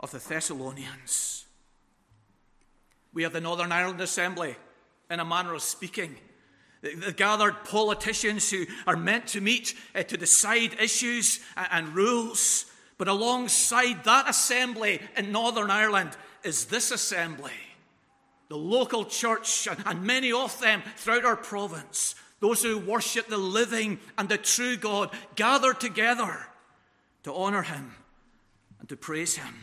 of 0.00 0.10
the 0.10 0.18
Thessalonians. 0.18 1.46
We 3.12 3.24
have 3.24 3.32
the 3.32 3.40
Northern 3.40 3.72
Ireland 3.72 4.00
Assembly, 4.00 4.56
in 5.10 5.20
a 5.20 5.24
manner 5.24 5.54
of 5.54 5.62
speaking. 5.62 6.16
The 6.82 7.12
gathered 7.12 7.64
politicians 7.64 8.50
who 8.50 8.66
are 8.86 8.96
meant 8.96 9.26
to 9.28 9.40
meet 9.40 9.74
uh, 9.94 10.04
to 10.04 10.16
decide 10.16 10.76
issues 10.80 11.40
and 11.56 11.94
rules. 11.94 12.66
But 12.98 13.08
alongside 13.08 14.04
that 14.04 14.28
assembly 14.28 15.00
in 15.16 15.32
Northern 15.32 15.70
Ireland 15.70 16.16
is 16.42 16.66
this 16.66 16.90
assembly, 16.90 17.52
the 18.48 18.56
local 18.56 19.04
church, 19.04 19.68
and 19.86 20.02
many 20.02 20.32
of 20.32 20.58
them 20.60 20.82
throughout 20.96 21.24
our 21.24 21.36
province, 21.36 22.14
those 22.40 22.62
who 22.62 22.78
worship 22.78 23.28
the 23.28 23.38
living 23.38 23.98
and 24.16 24.28
the 24.28 24.38
true 24.38 24.76
God, 24.76 25.10
gather 25.34 25.74
together 25.74 26.46
to 27.24 27.32
honour 27.32 27.62
Him 27.62 27.92
and 28.80 28.88
to 28.88 28.96
praise 28.96 29.36
Him. 29.36 29.54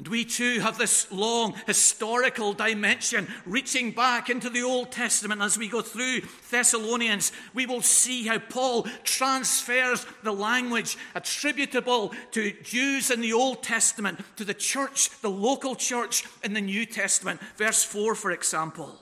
And 0.00 0.08
we 0.08 0.24
too 0.24 0.60
have 0.60 0.78
this 0.78 1.12
long 1.12 1.52
historical 1.66 2.54
dimension 2.54 3.28
reaching 3.44 3.90
back 3.90 4.30
into 4.30 4.48
the 4.48 4.62
Old 4.62 4.90
Testament. 4.90 5.42
As 5.42 5.58
we 5.58 5.68
go 5.68 5.82
through 5.82 6.22
Thessalonians, 6.50 7.32
we 7.52 7.66
will 7.66 7.82
see 7.82 8.26
how 8.26 8.38
Paul 8.38 8.84
transfers 9.04 10.06
the 10.22 10.32
language 10.32 10.96
attributable 11.14 12.14
to 12.30 12.50
Jews 12.62 13.10
in 13.10 13.20
the 13.20 13.34
Old 13.34 13.62
Testament 13.62 14.20
to 14.36 14.44
the 14.46 14.54
church, 14.54 15.10
the 15.20 15.28
local 15.28 15.76
church 15.76 16.24
in 16.42 16.54
the 16.54 16.62
New 16.62 16.86
Testament. 16.86 17.38
Verse 17.58 17.84
4, 17.84 18.14
for 18.14 18.30
example 18.30 18.98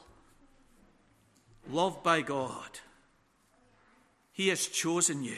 Loved 1.71 2.03
by 2.03 2.23
God, 2.23 2.81
He 4.33 4.49
has 4.49 4.67
chosen 4.67 5.23
you. 5.23 5.37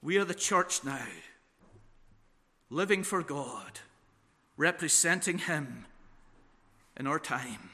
We 0.00 0.18
are 0.18 0.24
the 0.24 0.34
church 0.34 0.84
now 0.84 1.08
living 2.72 3.02
for 3.02 3.22
God, 3.22 3.80
representing 4.56 5.38
Him 5.38 5.84
in 6.96 7.06
our 7.06 7.18
time. 7.18 7.70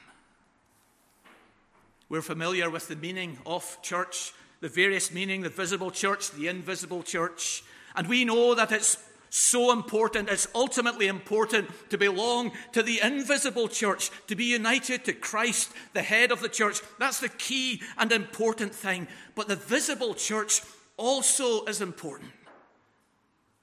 We're 2.08 2.20
familiar 2.22 2.68
with 2.68 2.88
the 2.88 2.96
meaning 2.96 3.38
of 3.46 3.80
church, 3.80 4.32
the 4.60 4.68
various 4.68 5.12
meaning, 5.12 5.42
the 5.42 5.50
visible 5.50 5.92
church, 5.92 6.32
the 6.32 6.48
invisible 6.48 7.04
church, 7.04 7.62
and 7.94 8.08
we 8.08 8.24
know 8.24 8.54
that 8.54 8.72
it's 8.72 8.96
so 9.30 9.72
important, 9.72 10.30
it's 10.30 10.48
ultimately 10.54 11.06
important 11.06 11.68
to 11.90 11.98
belong 11.98 12.50
to 12.72 12.82
the 12.82 13.00
invisible 13.00 13.68
church, 13.68 14.10
to 14.26 14.34
be 14.34 14.44
united 14.44 15.04
to 15.04 15.12
Christ, 15.12 15.70
the 15.92 16.02
head 16.02 16.32
of 16.32 16.40
the 16.40 16.48
church. 16.48 16.80
That's 16.98 17.20
the 17.20 17.28
key 17.28 17.82
and 17.98 18.10
important 18.10 18.74
thing. 18.74 19.06
But 19.34 19.48
the 19.48 19.56
visible 19.56 20.14
church 20.14 20.62
also 20.96 21.66
is 21.66 21.82
important. 21.82 22.30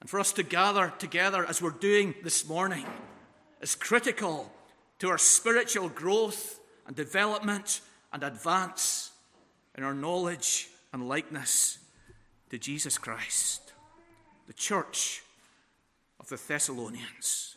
And 0.05 0.09
for 0.11 0.19
us 0.19 0.33
to 0.33 0.43
gather 0.43 0.93
together 0.99 1.47
as 1.47 1.63
we're 1.63 1.71
doing 1.71 2.13
this 2.21 2.47
morning 2.47 2.85
is 3.59 3.73
critical 3.73 4.51
to 4.99 5.09
our 5.09 5.17
spiritual 5.17 5.89
growth 5.89 6.59
and 6.85 6.95
development 6.95 7.81
and 8.13 8.21
advance 8.21 9.09
in 9.75 9.83
our 9.83 9.95
knowledge 9.95 10.69
and 10.93 11.09
likeness 11.09 11.79
to 12.51 12.59
Jesus 12.59 12.99
Christ, 12.99 13.73
the 14.45 14.53
church 14.53 15.23
of 16.19 16.29
the 16.29 16.37
Thessalonians. 16.37 17.55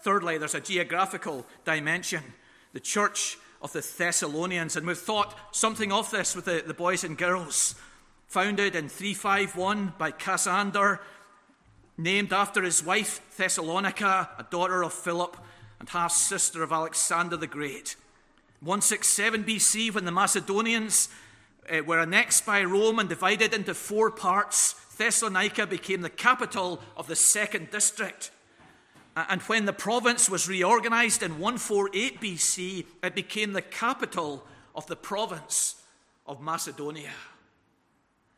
Thirdly, 0.00 0.38
there's 0.38 0.54
a 0.54 0.60
geographical 0.60 1.44
dimension, 1.66 2.22
the 2.72 2.80
church 2.80 3.36
of 3.60 3.74
the 3.74 3.86
Thessalonians. 3.98 4.76
And 4.76 4.86
we've 4.86 4.96
thought 4.96 5.36
something 5.54 5.92
of 5.92 6.10
this 6.10 6.34
with 6.34 6.46
the, 6.46 6.64
the 6.66 6.72
boys 6.72 7.04
and 7.04 7.18
girls. 7.18 7.74
Founded 8.28 8.74
in 8.74 8.88
351 8.88 9.92
by 9.98 10.12
Cassander 10.12 10.98
named 11.96 12.32
after 12.32 12.62
his 12.62 12.84
wife 12.84 13.20
Thessalonica, 13.36 14.30
a 14.38 14.44
daughter 14.44 14.82
of 14.82 14.92
Philip 14.92 15.36
and 15.78 15.88
half 15.88 16.12
sister 16.12 16.62
of 16.62 16.72
Alexander 16.72 17.36
the 17.36 17.46
Great. 17.46 17.96
167 18.60 19.44
BC, 19.44 19.94
when 19.94 20.04
the 20.04 20.12
Macedonians 20.12 21.08
uh, 21.70 21.82
were 21.82 22.00
annexed 22.00 22.46
by 22.46 22.62
Rome 22.62 22.98
and 22.98 23.08
divided 23.08 23.52
into 23.52 23.74
four 23.74 24.10
parts, 24.10 24.74
Thessalonica 24.96 25.66
became 25.66 26.02
the 26.02 26.10
capital 26.10 26.80
of 26.96 27.08
the 27.08 27.16
second 27.16 27.70
district. 27.70 28.30
And 29.16 29.42
when 29.42 29.66
the 29.66 29.72
province 29.72 30.30
was 30.30 30.48
reorganized 30.48 31.22
in 31.22 31.32
148 31.32 32.20
BC, 32.20 32.86
it 33.02 33.14
became 33.14 33.52
the 33.52 33.62
capital 33.62 34.46
of 34.74 34.86
the 34.86 34.96
province 34.96 35.82
of 36.26 36.40
Macedonia. 36.40 37.10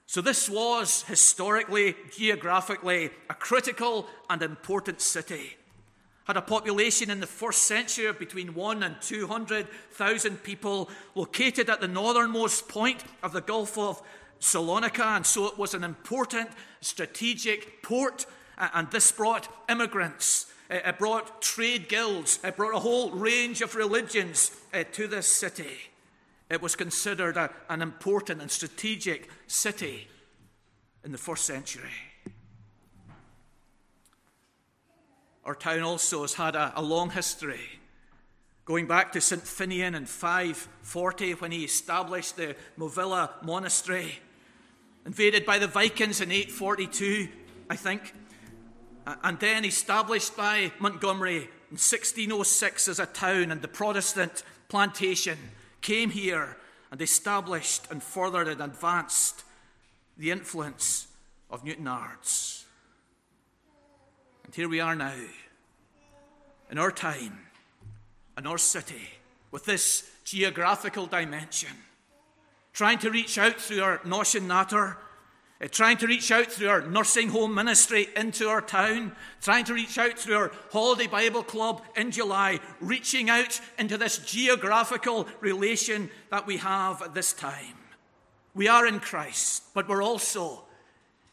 So, 0.06 0.20
this 0.20 0.48
was 0.48 1.02
historically, 1.04 1.96
geographically, 2.16 3.10
a 3.30 3.34
critical 3.34 4.06
and 4.28 4.42
important 4.42 5.00
city. 5.00 5.56
had 6.24 6.36
a 6.36 6.42
population 6.42 7.10
in 7.10 7.20
the 7.20 7.26
first 7.26 7.62
century 7.62 8.06
of 8.06 8.18
between 8.18 8.54
1 8.54 8.82
and 8.82 9.00
200,000 9.00 10.42
people, 10.42 10.90
located 11.14 11.68
at 11.68 11.80
the 11.80 11.88
northernmost 11.88 12.68
point 12.68 13.04
of 13.22 13.32
the 13.32 13.40
Gulf 13.40 13.76
of 13.76 14.02
Salonika, 14.40 15.16
and 15.16 15.26
so 15.26 15.46
it 15.46 15.58
was 15.58 15.74
an 15.74 15.84
important 15.84 16.50
strategic 16.80 17.82
port, 17.82 18.26
and 18.58 18.90
this 18.90 19.10
brought 19.10 19.48
immigrants. 19.68 20.52
It 20.70 20.98
brought 20.98 21.42
trade 21.42 21.88
guilds. 21.88 22.38
It 22.42 22.56
brought 22.56 22.74
a 22.74 22.80
whole 22.80 23.10
range 23.10 23.60
of 23.60 23.74
religions 23.74 24.50
uh, 24.72 24.84
to 24.92 25.06
this 25.06 25.26
city. 25.26 25.90
It 26.50 26.60
was 26.60 26.76
considered 26.76 27.36
a, 27.36 27.50
an 27.68 27.82
important 27.82 28.40
and 28.40 28.50
strategic 28.50 29.30
city 29.46 30.08
in 31.04 31.12
the 31.12 31.18
first 31.18 31.44
century. 31.44 31.90
Our 35.44 35.54
town 35.54 35.82
also 35.82 36.22
has 36.22 36.34
had 36.34 36.56
a, 36.56 36.72
a 36.76 36.82
long 36.82 37.10
history, 37.10 37.60
going 38.64 38.86
back 38.86 39.12
to 39.12 39.20
St. 39.20 39.42
Finian 39.42 39.94
in 39.94 40.06
540 40.06 41.32
when 41.34 41.52
he 41.52 41.64
established 41.64 42.36
the 42.36 42.56
Movilla 42.78 43.30
Monastery, 43.42 44.18
invaded 45.04 45.44
by 45.44 45.58
the 45.58 45.66
Vikings 45.66 46.22
in 46.22 46.30
842, 46.30 47.28
I 47.68 47.76
think, 47.76 48.14
and 49.06 49.38
then 49.38 49.66
established 49.66 50.34
by 50.34 50.72
Montgomery 50.78 51.36
in 51.36 51.76
1606 51.76 52.88
as 52.88 52.98
a 52.98 53.06
town, 53.06 53.50
and 53.50 53.60
the 53.60 53.68
Protestant 53.68 54.44
plantation 54.68 55.36
came 55.84 56.10
here 56.10 56.56
and 56.90 57.00
established 57.00 57.86
and 57.90 58.02
furthered 58.02 58.48
and 58.48 58.60
advanced 58.60 59.44
the 60.16 60.30
influence 60.30 61.06
of 61.50 61.62
Newtownards. 61.62 62.64
And 64.44 64.54
here 64.54 64.68
we 64.68 64.80
are 64.80 64.96
now, 64.96 65.14
in 66.70 66.78
our 66.78 66.90
time, 66.90 67.38
in 68.38 68.46
our 68.46 68.58
city, 68.58 69.10
with 69.50 69.66
this 69.66 70.10
geographical 70.24 71.06
dimension, 71.06 71.76
trying 72.72 72.98
to 72.98 73.10
reach 73.10 73.36
out 73.36 73.60
through 73.60 73.82
our 73.82 74.00
Notion 74.04 74.48
Natter, 74.48 74.96
uh, 75.64 75.68
trying 75.70 75.96
to 75.96 76.06
reach 76.06 76.30
out 76.30 76.46
through 76.46 76.68
our 76.68 76.82
nursing 76.82 77.30
home 77.30 77.54
ministry 77.54 78.08
into 78.16 78.48
our 78.48 78.60
town, 78.60 79.12
trying 79.40 79.64
to 79.64 79.72
reach 79.72 79.96
out 79.96 80.18
through 80.18 80.36
our 80.36 80.52
Holiday 80.70 81.06
Bible 81.06 81.42
Club 81.42 81.82
in 81.96 82.10
July, 82.10 82.60
reaching 82.80 83.30
out 83.30 83.60
into 83.78 83.96
this 83.96 84.18
geographical 84.18 85.26
relation 85.40 86.10
that 86.30 86.46
we 86.46 86.58
have 86.58 87.00
at 87.00 87.14
this 87.14 87.32
time. 87.32 87.78
We 88.54 88.68
are 88.68 88.86
in 88.86 89.00
Christ, 89.00 89.64
but 89.72 89.88
we're 89.88 90.02
also 90.02 90.64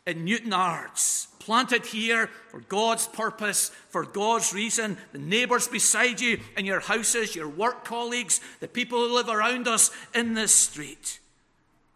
in 0.07 0.25
Newtownards, 0.25 1.27
planted 1.39 1.85
here 1.85 2.27
for 2.49 2.61
God's 2.61 3.07
purpose, 3.07 3.69
for 3.89 4.03
God's 4.05 4.53
reason. 4.53 4.97
The 5.11 5.19
neighbours 5.19 5.67
beside 5.67 6.21
you 6.21 6.39
in 6.57 6.65
your 6.65 6.79
houses, 6.79 7.35
your 7.35 7.49
work 7.49 7.83
colleagues, 7.83 8.39
the 8.61 8.67
people 8.67 8.99
who 8.99 9.13
live 9.13 9.29
around 9.29 9.67
us 9.67 9.91
in 10.15 10.33
this 10.33 10.53
street. 10.53 11.19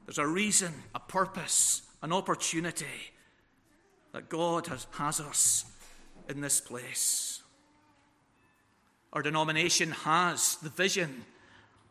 There's 0.06 0.20
a 0.20 0.28
reason, 0.28 0.74
a 0.94 1.00
purpose, 1.00 1.82
an 2.06 2.14
opportunity 2.14 2.86
that 4.14 4.30
God 4.30 4.68
has, 4.68 4.86
has 4.92 5.20
us 5.20 5.66
in 6.30 6.40
this 6.40 6.62
place. 6.62 7.42
Our 9.12 9.24
denomination 9.24 9.90
has 9.90 10.58
the 10.58 10.70
vision 10.70 11.26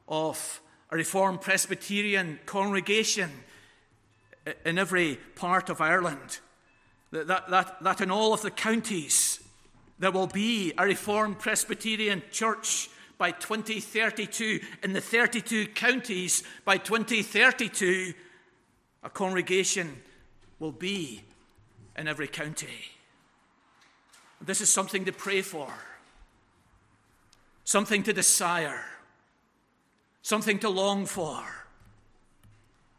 of 0.06 0.61
a 0.92 0.97
Reformed 0.97 1.40
Presbyterian 1.40 2.38
congregation 2.47 3.28
in 4.64 4.78
every 4.78 5.18
part 5.35 5.68
of 5.68 5.80
Ireland. 5.80 6.38
That, 7.11 7.50
that, 7.50 7.83
that 7.83 8.00
in 8.00 8.12
all 8.12 8.33
of 8.33 8.42
the 8.42 8.52
counties 8.52 9.40
there 9.99 10.12
will 10.12 10.28
be 10.28 10.73
a 10.78 10.85
Reformed 10.85 11.40
Presbyterian 11.40 12.23
church 12.30 12.88
by 13.18 13.33
2032. 13.33 14.61
In 14.85 14.92
the 14.92 15.00
32 15.00 15.66
counties 15.75 16.44
by 16.64 16.77
2032, 16.77 18.14
a 19.05 19.11
congregation 19.11 20.03
will 20.59 20.73
be 20.73 21.23
in 21.97 22.09
every 22.09 22.27
county. 22.27 22.90
This 24.40 24.61
is 24.61 24.71
something 24.71 25.05
to 25.05 25.12
pray 25.12 25.43
for, 25.43 25.73
something 27.64 28.03
to 28.03 28.12
desire, 28.12 28.83
something 30.23 30.59
to 30.61 30.69
long 30.69 31.07
for. 31.07 31.43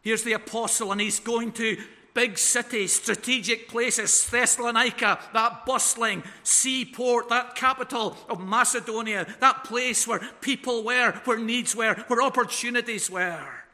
Here's 0.02 0.24
the 0.24 0.34
apostle, 0.34 0.91
and 0.91 1.02
he's 1.02 1.20
going 1.20 1.52
to 1.54 1.78
big 2.13 2.38
cities, 2.38 2.94
strategic 2.94 3.68
places, 3.68 4.28
Thessalonica, 4.30 5.20
that 5.34 5.65
bustling 5.65 6.24
seaport, 6.44 7.30
that 7.30 7.56
capital 7.56 8.15
of 8.30 8.39
Macedonia, 8.39 9.28
that 9.39 9.65
place 9.65 10.08
where 10.08 10.20
people 10.39 10.84
were, 10.84 11.12
where 11.26 11.39
needs 11.39 11.76
were, 11.76 11.96
where 12.08 12.22
opportunities 12.22 13.10
were. 13.10 13.64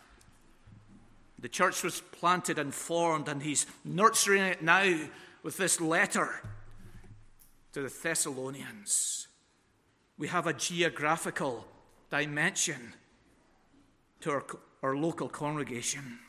The 1.41 1.49
church 1.49 1.83
was 1.83 2.01
planted 2.01 2.59
and 2.59 2.73
formed, 2.73 3.27
and 3.27 3.41
he's 3.41 3.65
nurturing 3.83 4.43
it 4.43 4.61
now 4.61 4.95
with 5.43 5.57
this 5.57 5.81
letter 5.81 6.41
to 7.73 7.81
the 7.81 7.93
Thessalonians. 8.03 9.27
We 10.17 10.27
have 10.27 10.45
a 10.45 10.53
geographical 10.53 11.65
dimension 12.09 12.93
to 14.21 14.31
our 14.31 14.43
our 14.83 14.95
local 14.95 15.29
congregation. 15.29 16.19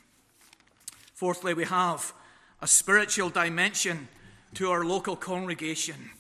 Fourthly, 1.15 1.55
we 1.55 1.65
have 1.65 2.13
a 2.61 2.67
spiritual 2.67 3.31
dimension 3.31 4.09
to 4.55 4.71
our 4.71 4.85
local 4.85 5.17
congregation 5.17 6.11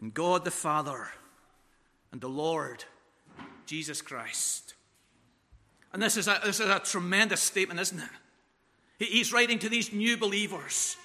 in 0.00 0.10
God 0.10 0.44
the 0.44 0.50
Father 0.50 1.08
and 2.10 2.20
the 2.20 2.28
Lord 2.28 2.84
Jesus 3.66 4.02
Christ. 4.02 4.74
And 5.92 6.02
this 6.02 6.16
is 6.16 6.28
a, 6.28 6.40
this 6.44 6.60
is 6.60 6.68
a 6.68 6.80
tremendous 6.80 7.40
statement, 7.40 7.80
isn't 7.80 8.00
it? 8.00 9.06
He's 9.06 9.32
writing 9.32 9.58
to 9.60 9.68
these 9.68 9.92
new 9.92 10.16
believers 10.16 10.96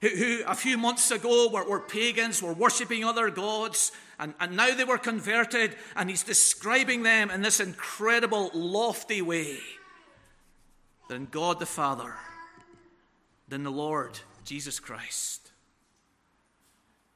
who, 0.00 0.08
who 0.08 0.42
a 0.46 0.54
few 0.54 0.76
months 0.76 1.10
ago 1.10 1.48
were, 1.50 1.68
were 1.68 1.80
pagans, 1.80 2.42
were 2.42 2.52
worshipping 2.52 3.04
other 3.04 3.30
gods, 3.30 3.90
and, 4.18 4.34
and 4.38 4.56
now 4.56 4.74
they 4.74 4.84
were 4.84 4.98
converted, 4.98 5.74
and 5.96 6.10
he's 6.10 6.22
describing 6.22 7.02
them 7.02 7.30
in 7.30 7.42
this 7.42 7.60
incredible, 7.60 8.50
lofty 8.54 9.22
way. 9.22 9.58
Then 11.08 11.26
God 11.30 11.58
the 11.58 11.66
Father, 11.66 12.14
then 13.48 13.64
the 13.64 13.70
Lord 13.70 14.20
Jesus 14.44 14.78
Christ. 14.78 15.50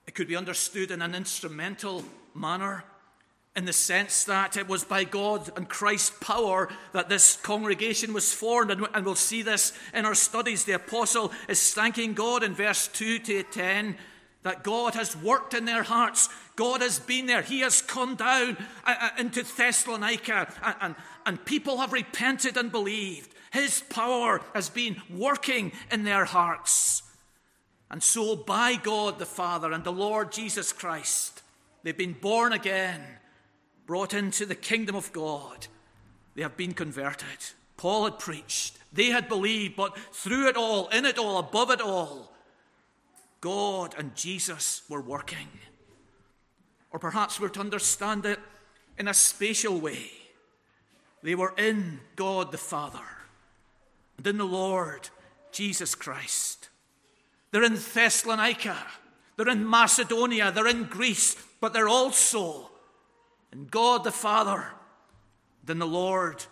It 0.07 0.15
could 0.15 0.29
be 0.29 0.37
understood 0.37 0.91
in 0.91 1.03
an 1.03 1.15
instrumental 1.15 2.05
manner 2.35 2.85
in 3.55 3.67
the 3.67 3.73
sense 3.73 4.25
that 4.25 4.57
it 4.57 4.67
was 4.67 4.85
by 4.85 5.05
God 5.05 5.51
and 5.57 5.69
Christ's 5.69 6.17
power 6.21 6.69
that 6.93 7.09
this 7.09 7.37
congregation 7.37 8.15
was 8.15 8.33
formed. 8.33 8.71
And, 8.71 9.05
we'll 9.05 9.15
see 9.15 9.43
this 9.43 9.73
in 9.93 10.07
our 10.07 10.15
studies. 10.15 10.65
The 10.65 10.73
apostle 10.73 11.33
is 11.49 11.75
thanking 11.75 12.15
God 12.15 12.43
in 12.43 12.55
verse 12.55 12.89
2 12.89 13.19
to 13.19 13.43
10 13.43 13.97
that 14.43 14.65
God 14.65 14.95
has 14.95 15.17
worked 15.17 15.55
in 15.55 15.67
their 15.67 15.83
hearts. 15.83 16.29
God 16.57 16.81
has 16.81 16.99
been 16.99 17.27
there. 17.27 17.43
He 17.43 17.61
has 17.61 17.83
come 17.83 18.17
down 18.17 18.57
uh, 18.85 18.95
uh, 19.01 19.09
into 19.19 19.43
Thessalonica, 19.43 20.53
and, 20.63 20.75
and, 20.81 20.95
and 21.27 21.45
people 21.45 21.79
have 21.79 21.93
repented 21.93 22.57
and 22.57 22.73
believed. 22.73 23.33
His 23.53 23.83
power 23.83 24.41
has 24.55 24.69
been 24.69 24.97
working 25.11 25.73
in 25.91 26.05
their 26.05 26.25
hearts. 26.25 27.03
And 27.91 28.03
so, 28.03 28.35
by 28.35 28.77
God 28.77 29.19
the 29.19 29.27
Father 29.27 29.71
and 29.73 29.85
the 29.85 29.93
Lord 29.93 30.33
Jesus 30.33 30.73
Christ, 30.73 31.43
they've 31.83 31.97
been 31.97 32.15
born 32.15 32.53
again, 32.53 33.03
brought 33.87 34.15
into 34.15 34.47
the 34.47 34.55
kingdom 34.55 34.97
of 34.97 35.13
God. 35.13 35.67
They 36.35 36.43
have 36.43 36.57
been 36.57 36.73
converted. 36.73 37.27
Paul 37.77 38.05
had 38.05 38.19
preached, 38.19 38.79
they 38.93 39.07
had 39.07 39.29
believed, 39.29 39.77
but 39.77 39.99
through 40.13 40.49
it 40.49 40.57
all, 40.57 40.89
in 40.89 41.05
it 41.05 41.19
all, 41.19 41.39
above 41.39 41.71
it 41.71 41.81
all, 41.81 42.33
God 43.41 43.95
and 43.99 44.15
Jesus 44.15 44.83
were 44.89 45.01
working. 45.01 45.49
Or 46.91 46.99
perhaps 46.99 47.41
we're 47.41 47.49
to 47.49 47.61
understand 47.61 48.25
it 48.25 48.39
in 48.99 49.09
a 49.09 49.15
spatial 49.15 49.81
way. 49.81 50.11
They 51.23 51.35
were 51.35 51.55
in 51.57 52.01
God 52.17 52.53
the 52.53 52.59
Father 52.59 53.01
and 54.17 54.27
in 54.27 54.39
the 54.39 54.45
Lord 54.45 55.09
Jesus 55.51 55.95
Christ. 55.95 56.69
They're 57.51 57.65
in 57.65 57.75
Thessalonica, 57.75 58.77
they're 59.37 59.49
in 59.49 59.67
Macedonia, 59.67 60.53
they're 60.53 60.69
in 60.69 60.85
Greece, 60.85 61.37
but 61.61 61.73
they're 61.73 61.89
also 61.89 62.72
in 63.53 63.67
God 63.67 64.05
the 64.05 64.11
Father 64.11 64.67
and 65.61 65.71
in 65.71 65.79
the 65.79 65.87
Lord 65.87 66.45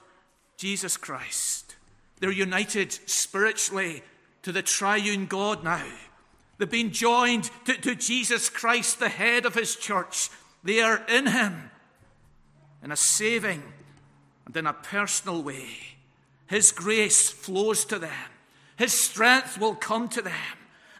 Jesus 0.57 0.97
Christ. 0.97 1.77
They're 2.21 2.31
united 2.31 2.93
spiritually 2.93 4.03
to 4.43 4.53
the 4.53 4.63
triune 4.63 5.27
God 5.27 5.65
now. 5.65 5.87
They've 6.59 6.71
been 6.71 6.93
joined 6.93 7.51
to, 7.65 7.75
to 7.75 7.95
Jesus 7.95 8.51
Christ, 8.51 9.01
the 9.01 9.09
head 9.09 9.47
of 9.47 9.55
his 9.55 9.77
church. 9.77 10.29
They 10.63 10.81
are 10.83 11.03
in 11.09 11.27
him 11.27 11.71
in 12.83 12.93
a 12.93 12.97
saving 12.97 13.63
and 14.47 14.57
in 14.57 14.67
a 14.67 14.73
personal 14.73 15.43
way. 15.43 15.69
His 16.47 16.73
grace 16.73 17.31
flows 17.31 17.85
to 17.87 17.99
them, 17.99 18.31
His 18.77 18.93
strength 18.93 19.59
will 19.59 19.75
come 19.75 20.09
to 20.11 20.23
them, 20.23 20.35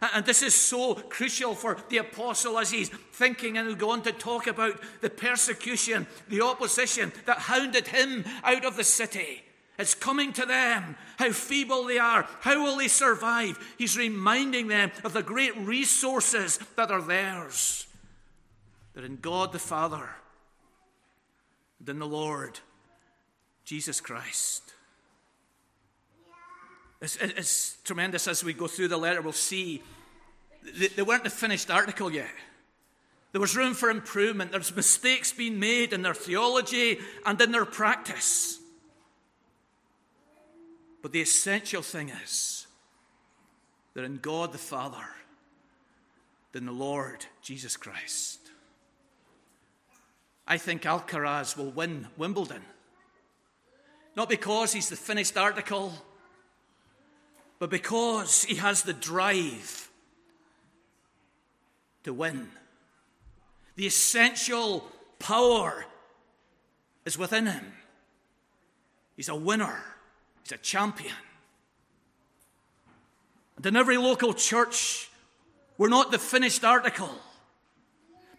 And 0.01 0.25
this 0.25 0.41
is 0.41 0.55
so 0.55 0.95
crucial 0.95 1.53
for 1.53 1.77
the 1.89 1.97
apostle 1.97 2.57
as 2.57 2.71
he's 2.71 2.89
thinking 2.89 3.57
and 3.57 3.67
he'll 3.67 3.77
go 3.77 3.91
on 3.91 4.01
to 4.03 4.11
talk 4.11 4.47
about 4.47 4.81
the 5.01 5.11
persecution, 5.11 6.07
the 6.27 6.41
opposition 6.41 7.11
that 7.25 7.37
hounded 7.37 7.87
him 7.87 8.25
out 8.43 8.65
of 8.65 8.77
the 8.77 8.83
city. 8.83 9.43
It's 9.77 9.93
coming 9.93 10.33
to 10.33 10.45
them, 10.45 10.95
how 11.17 11.31
feeble 11.31 11.85
they 11.85 11.99
are, 11.99 12.27
how 12.41 12.63
will 12.63 12.77
they 12.77 12.87
survive? 12.87 13.57
He's 13.77 13.97
reminding 13.97 14.67
them 14.67 14.91
of 15.03 15.13
the 15.13 15.23
great 15.23 15.55
resources 15.57 16.57
that 16.75 16.91
are 16.91 17.01
theirs. 17.01 17.87
They're 18.93 19.05
in 19.05 19.17
God 19.17 19.53
the 19.53 19.59
Father 19.59 20.09
and 21.79 21.89
in 21.89 21.99
the 21.99 22.07
Lord 22.07 22.59
Jesus 23.65 24.01
Christ. 24.01 24.70
It's, 27.01 27.17
it's, 27.17 27.77
tremendous 27.83 28.27
as 28.27 28.43
we 28.43 28.53
go 28.53 28.67
through 28.67 28.89
the 28.89 28.97
letter. 28.97 29.21
We'll 29.21 29.33
see 29.33 29.81
they, 30.95 31.01
weren't 31.01 31.23
the 31.23 31.31
finished 31.31 31.71
article 31.71 32.11
yet. 32.11 32.29
There 33.31 33.41
was 33.41 33.55
room 33.55 33.73
for 33.73 33.89
improvement. 33.89 34.51
There's 34.51 34.75
mistakes 34.75 35.31
being 35.31 35.59
made 35.59 35.93
in 35.93 36.03
their 36.03 36.13
theology 36.13 36.99
and 37.25 37.41
in 37.41 37.51
their 37.51 37.65
practice. 37.65 38.59
But 41.01 41.11
the 41.11 41.21
essential 41.21 41.81
thing 41.81 42.09
is 42.09 42.67
that 43.95 44.03
in 44.03 44.17
God 44.17 44.51
the 44.51 44.59
Father, 44.59 45.07
in 46.53 46.65
the 46.65 46.71
Lord 46.71 47.25
Jesus 47.41 47.77
Christ. 47.77 48.39
I 50.47 50.57
think 50.57 50.83
Alcaraz 50.83 51.57
will 51.57 51.71
win 51.71 52.07
Wimbledon. 52.17 52.61
Not 54.15 54.29
because 54.29 54.73
he's 54.73 54.89
the 54.89 54.97
finished 54.97 55.37
article, 55.37 55.93
but 57.61 57.69
because 57.69 58.43
he 58.45 58.55
has 58.55 58.81
the 58.81 58.91
drive 58.91 59.87
to 62.03 62.11
win. 62.11 62.49
The 63.75 63.85
essential 63.85 64.83
power 65.19 65.85
is 67.05 67.19
within 67.19 67.45
him. 67.45 67.71
He's 69.15 69.29
a 69.29 69.35
winner, 69.35 69.77
he's 70.41 70.53
a 70.53 70.57
champion. 70.57 71.13
And 73.57 73.65
in 73.67 73.75
every 73.75 73.97
local 73.97 74.33
church, 74.33 75.11
we're 75.77 75.87
not 75.87 76.09
the 76.09 76.17
finished 76.17 76.65
article, 76.65 77.15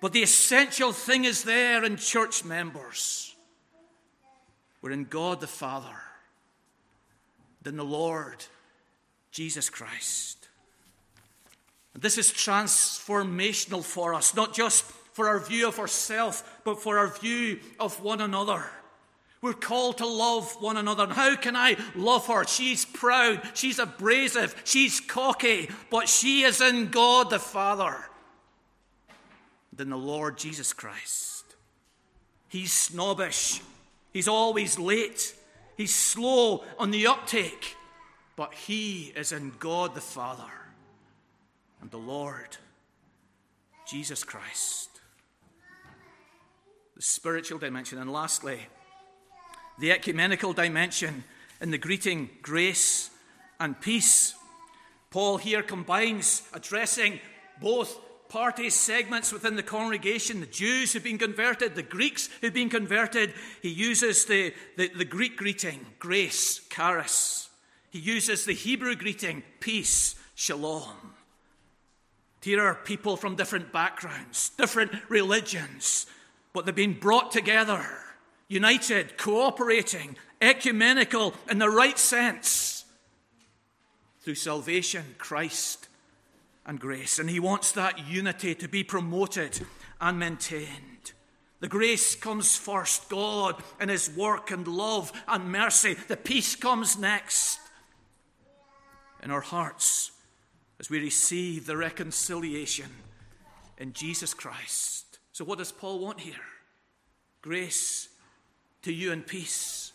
but 0.01 0.13
the 0.13 0.25
essential 0.25 0.91
thing 0.91 1.27
is 1.27 1.45
there 1.45 1.85
in 1.85 1.97
church 1.97 2.45
members. 2.45 3.37
We're 4.81 4.91
in 4.91 5.05
God 5.05 5.41
the 5.41 5.47
Father, 5.47 5.97
in 7.65 7.77
the 7.77 7.85
Lord 7.85 8.45
Jesus 9.33 9.71
Christ. 9.71 10.47
And 11.95 12.03
this 12.03 12.19
is 12.19 12.31
transformational 12.31 13.83
for 13.83 14.15
us, 14.15 14.35
not 14.35 14.55
just 14.55 14.85
for 14.85 15.29
our 15.29 15.41
view 15.41 15.67
of 15.67 15.79
ourselves, 15.79 16.45
but 16.65 16.81
for 16.81 16.99
our 16.99 17.09
view 17.09 17.59
of 17.81 18.03
one 18.03 18.21
another. 18.21 18.65
We're 19.41 19.53
called 19.55 19.99
to 19.99 20.07
love 20.07 20.53
one 20.61 20.77
another. 20.77 21.05
And 21.05 21.13
how 21.13 21.35
can 21.35 21.57
I 21.57 21.77
love 21.97 22.29
her? 22.29 22.45
She's 22.45 22.85
proud, 22.85 23.43
she's 23.55 23.81
abrasive, 23.81 24.55
she's 24.65 25.01
cocky, 25.01 25.69
but 25.91 26.09
she 26.09 26.43
is 26.43 26.61
in 26.61 26.91
God 26.91 27.31
the 27.31 27.41
Father 27.41 27.97
in 29.79 29.91
the 29.91 29.97
Lord 29.97 30.39
Jesus 30.39 30.73
Christ. 30.73 31.45
He's 32.49 32.73
snobbish, 32.73 33.61
he's 34.13 34.29
always 34.29 34.79
late, 34.79 35.35
he's 35.77 35.95
slow 35.95 36.63
on 36.79 36.93
the 36.93 37.09
uptake 37.09 37.77
but 38.37 38.55
he 38.55 39.13
is 39.17 39.33
in 39.33 39.53
God 39.59 39.95
the 39.95 40.01
Father 40.01 40.51
and 41.81 41.91
the 41.91 41.99
Lord 41.99 42.57
Jesus 43.87 44.25
Christ. 44.25 44.89
The 46.97 47.03
spiritual 47.03 47.59
dimension. 47.59 47.99
And 47.99 48.13
lastly, 48.13 48.61
the 49.79 49.93
ecumenical 49.93 50.53
dimension 50.53 51.25
in 51.61 51.71
the 51.71 51.79
greeting 51.79 52.31
grace 52.41 53.11
and 53.61 53.81
peace. 53.81 54.35
Paul 55.11 55.37
here 55.37 55.63
combines 55.63 56.43
addressing 56.55 57.21
both 57.61 57.99
party 58.29 58.71
segments 58.71 59.31
within 59.31 59.57
the 59.57 59.63
congregation 59.63 60.41
the 60.41 60.47
Jews 60.47 60.93
who've 60.93 61.05
been 61.05 61.19
converted, 61.19 61.75
the 61.75 61.83
Greeks 61.83 62.31
who've 62.41 62.55
been 62.55 62.71
converted. 62.71 63.35
He 63.61 63.69
uses 63.69 64.25
the, 64.25 64.55
the, 64.77 64.89
the 64.89 65.05
Greek 65.05 65.37
greeting, 65.37 65.85
grace, 65.99 66.61
charis. 66.71 67.51
He 67.93 67.99
uses 67.99 68.47
the 68.47 68.55
Hebrew 68.55 68.97
greeting, 68.97 69.43
peace, 69.61 70.15
shalom. 70.35 71.13
Here 72.41 72.63
are 72.63 72.75
people 72.75 73.19
from 73.19 73.37
different 73.37 73.71
backgrounds, 73.71 74.49
different 74.57 74.93
religions, 75.11 76.07
but 76.55 76.65
they've 76.65 76.75
been 76.75 76.99
brought 76.99 77.31
together, 77.31 77.85
united, 78.49 79.19
cooperating, 79.19 80.17
ecumenical 80.41 81.35
in 81.51 81.59
the 81.59 81.69
right 81.69 81.99
sense 81.99 82.87
through 84.23 84.37
salvation, 84.37 85.15
Christ, 85.19 85.89
and 86.65 86.81
grace. 86.81 87.19
And 87.19 87.29
he 87.29 87.41
wants 87.41 87.73
that 87.73 88.09
unity 88.09 88.55
to 88.55 88.69
be 88.69 88.83
promoted 88.83 89.67
and 90.01 90.19
maintained. 90.19 91.13
The 91.61 91.69
grace 91.69 92.15
comes 92.15 92.57
first, 92.57 93.11
God 93.11 93.63
and 93.79 93.91
his 93.91 94.09
work 94.09 94.51
and 94.51 94.67
love 94.67 95.13
and 95.29 95.53
mercy. 95.53 95.95
The 96.09 96.17
peace 96.17 96.57
comes 96.57 96.99
next 96.99 97.59
in 99.23 99.31
our 99.31 99.41
hearts 99.41 100.11
as 100.81 100.91
we 100.91 100.99
receive 100.99 101.67
the 101.67 101.77
reconciliation 101.77 102.91
in 103.79 103.93
Jesus 103.93 104.35
Christ. 104.35 105.19
So, 105.33 105.45
what 105.45 105.59
does 105.59 105.73
Paul 105.73 106.01
want 106.01 106.21
here? 106.21 106.35
Grace 107.41 108.09
to 108.83 108.93
you 108.93 109.13
and 109.13 109.27
peace. 109.27 109.93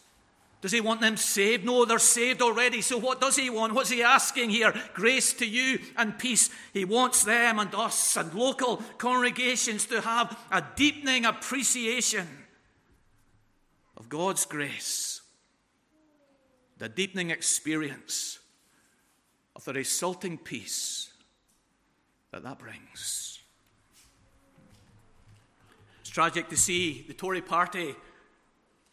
Does 0.61 0.71
he 0.71 0.81
want 0.81 1.01
them 1.01 1.17
saved? 1.17 1.63
No, 1.63 1.85
they're 1.85 1.99
saved 1.99 2.41
already. 2.41 2.81
So, 2.81 2.97
what 2.97 3.21
does 3.21 3.35
he 3.35 3.49
want? 3.49 3.73
What's 3.73 3.91
he 3.91 4.01
asking 4.01 4.49
here? 4.49 4.73
Grace 4.93 5.33
to 5.33 5.45
you 5.45 5.79
and 5.95 6.17
peace. 6.17 6.49
He 6.73 6.85
wants 6.85 7.23
them 7.23 7.59
and 7.59 7.73
us 7.75 8.17
and 8.17 8.33
local 8.33 8.77
congregations 8.97 9.85
to 9.87 10.01
have 10.01 10.37
a 10.51 10.63
deepening 10.75 11.25
appreciation 11.25 12.27
of 13.95 14.09
God's 14.09 14.45
grace, 14.45 15.21
the 16.77 16.89
deepening 16.89 17.29
experience 17.29 18.39
of 19.57 19.65
the 19.65 19.73
resulting 19.73 20.37
peace 20.37 21.09
that 22.31 22.43
that 22.43 22.59
brings. 22.59 23.39
It's 26.01 26.11
tragic 26.11 26.47
to 26.49 26.57
see 26.57 27.03
the 27.07 27.15
Tory 27.15 27.41
party 27.41 27.95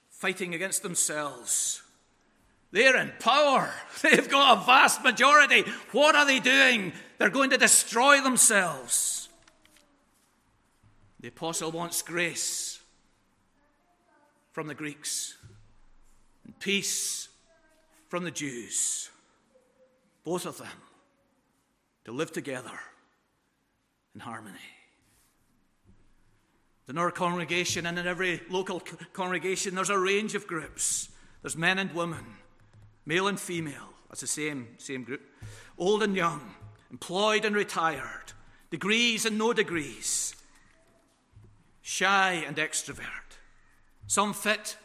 fighting 0.09 0.55
against 0.55 0.83
themselves. 0.83 1.83
They're 2.73 2.97
in 2.97 3.13
power. 3.21 3.71
They've 4.03 4.29
got 4.29 4.59
a 4.59 4.65
vast 4.65 5.05
majority. 5.05 5.65
What 5.93 6.17
are 6.17 6.25
they 6.25 6.41
doing? 6.41 6.95
They're 7.19 7.29
going 7.29 7.51
to 7.51 7.59
destroy 7.59 8.23
themselves. 8.23 9.29
The 11.21 11.29
apostle 11.29 11.73
wants 11.73 12.01
grace 12.01 12.81
from 14.53 14.67
the 14.67 14.75
Greeks 14.75 15.37
and 16.45 16.59
peace 16.59 17.29
from 18.09 18.25
the 18.25 18.31
Jews 18.31 19.11
both 20.25 20.47
of 20.47 20.59
them, 20.59 20.67
to 22.05 22.13
live 22.13 22.33
together 22.33 22.79
in 24.15 24.21
harmony. 24.21 24.59
In 26.89 26.99
our 26.99 27.11
congregation 27.11 27.87
and 27.87 27.99
in 27.99 28.07
every 28.07 28.43
local 28.51 28.81
congregation, 29.13 29.75
there's 29.75 29.91
a 29.91 29.99
range 29.99 30.35
of 30.35 30.47
groups. 30.47 31.09
There's 31.43 31.57
men 31.57 31.79
and 31.79 31.95
women, 31.95 32.25
male 33.07 33.29
and 33.29 33.41
female. 33.41 33.89
That's 34.09 34.21
the 34.21 34.27
same, 34.27 34.69
same 34.79 35.03
group. 35.03 35.23
Old 35.79 36.03
and 36.03 36.15
young, 36.15 36.55
employed 36.91 37.45
and 37.45 37.57
retired, 37.57 38.33
degrees 38.71 39.25
and 39.25 39.39
no 39.39 39.53
degrees, 39.53 40.37
shy 41.81 42.45
and 42.47 42.57
extrovert. 42.57 43.39
Some 44.07 44.35
fit, 44.35 44.77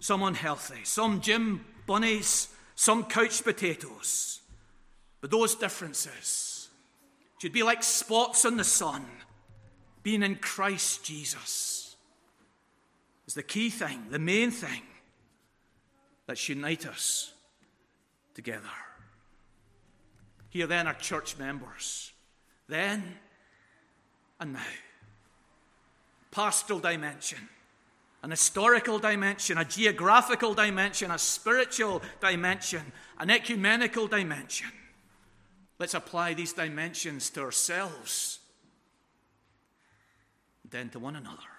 some 0.00 0.22
unhealthy, 0.22 0.84
some 0.84 1.20
gym 1.20 1.64
bunnies, 1.86 2.48
some 2.74 3.04
couch 3.04 3.42
potatoes. 3.42 4.41
But 5.22 5.30
those 5.30 5.54
differences 5.54 6.68
should 7.40 7.52
be 7.52 7.62
like 7.62 7.82
spots 7.82 8.44
on 8.44 8.58
the 8.58 8.64
sun. 8.64 9.06
Being 10.02 10.22
in 10.22 10.36
Christ 10.36 11.04
Jesus 11.04 11.96
is 13.26 13.34
the 13.34 13.42
key 13.42 13.70
thing, 13.70 14.06
the 14.10 14.18
main 14.18 14.50
thing 14.50 14.82
that 16.26 16.48
unite 16.48 16.86
us 16.86 17.32
together. 18.34 18.66
Here 20.50 20.66
then 20.66 20.86
are 20.88 20.94
church 20.94 21.38
members, 21.38 22.12
then 22.68 23.14
and 24.40 24.54
now. 24.54 24.60
Pastoral 26.32 26.80
dimension, 26.80 27.48
an 28.22 28.30
historical 28.30 28.98
dimension, 28.98 29.56
a 29.58 29.64
geographical 29.64 30.52
dimension, 30.52 31.12
a 31.12 31.18
spiritual 31.18 32.02
dimension, 32.20 32.82
an 33.20 33.30
ecumenical 33.30 34.08
dimension. 34.08 34.70
Let's 35.82 35.94
apply 35.94 36.34
these 36.34 36.52
dimensions 36.52 37.28
to 37.30 37.40
ourselves, 37.40 38.38
then 40.70 40.90
to 40.90 41.00
one 41.00 41.16
another. 41.16 41.51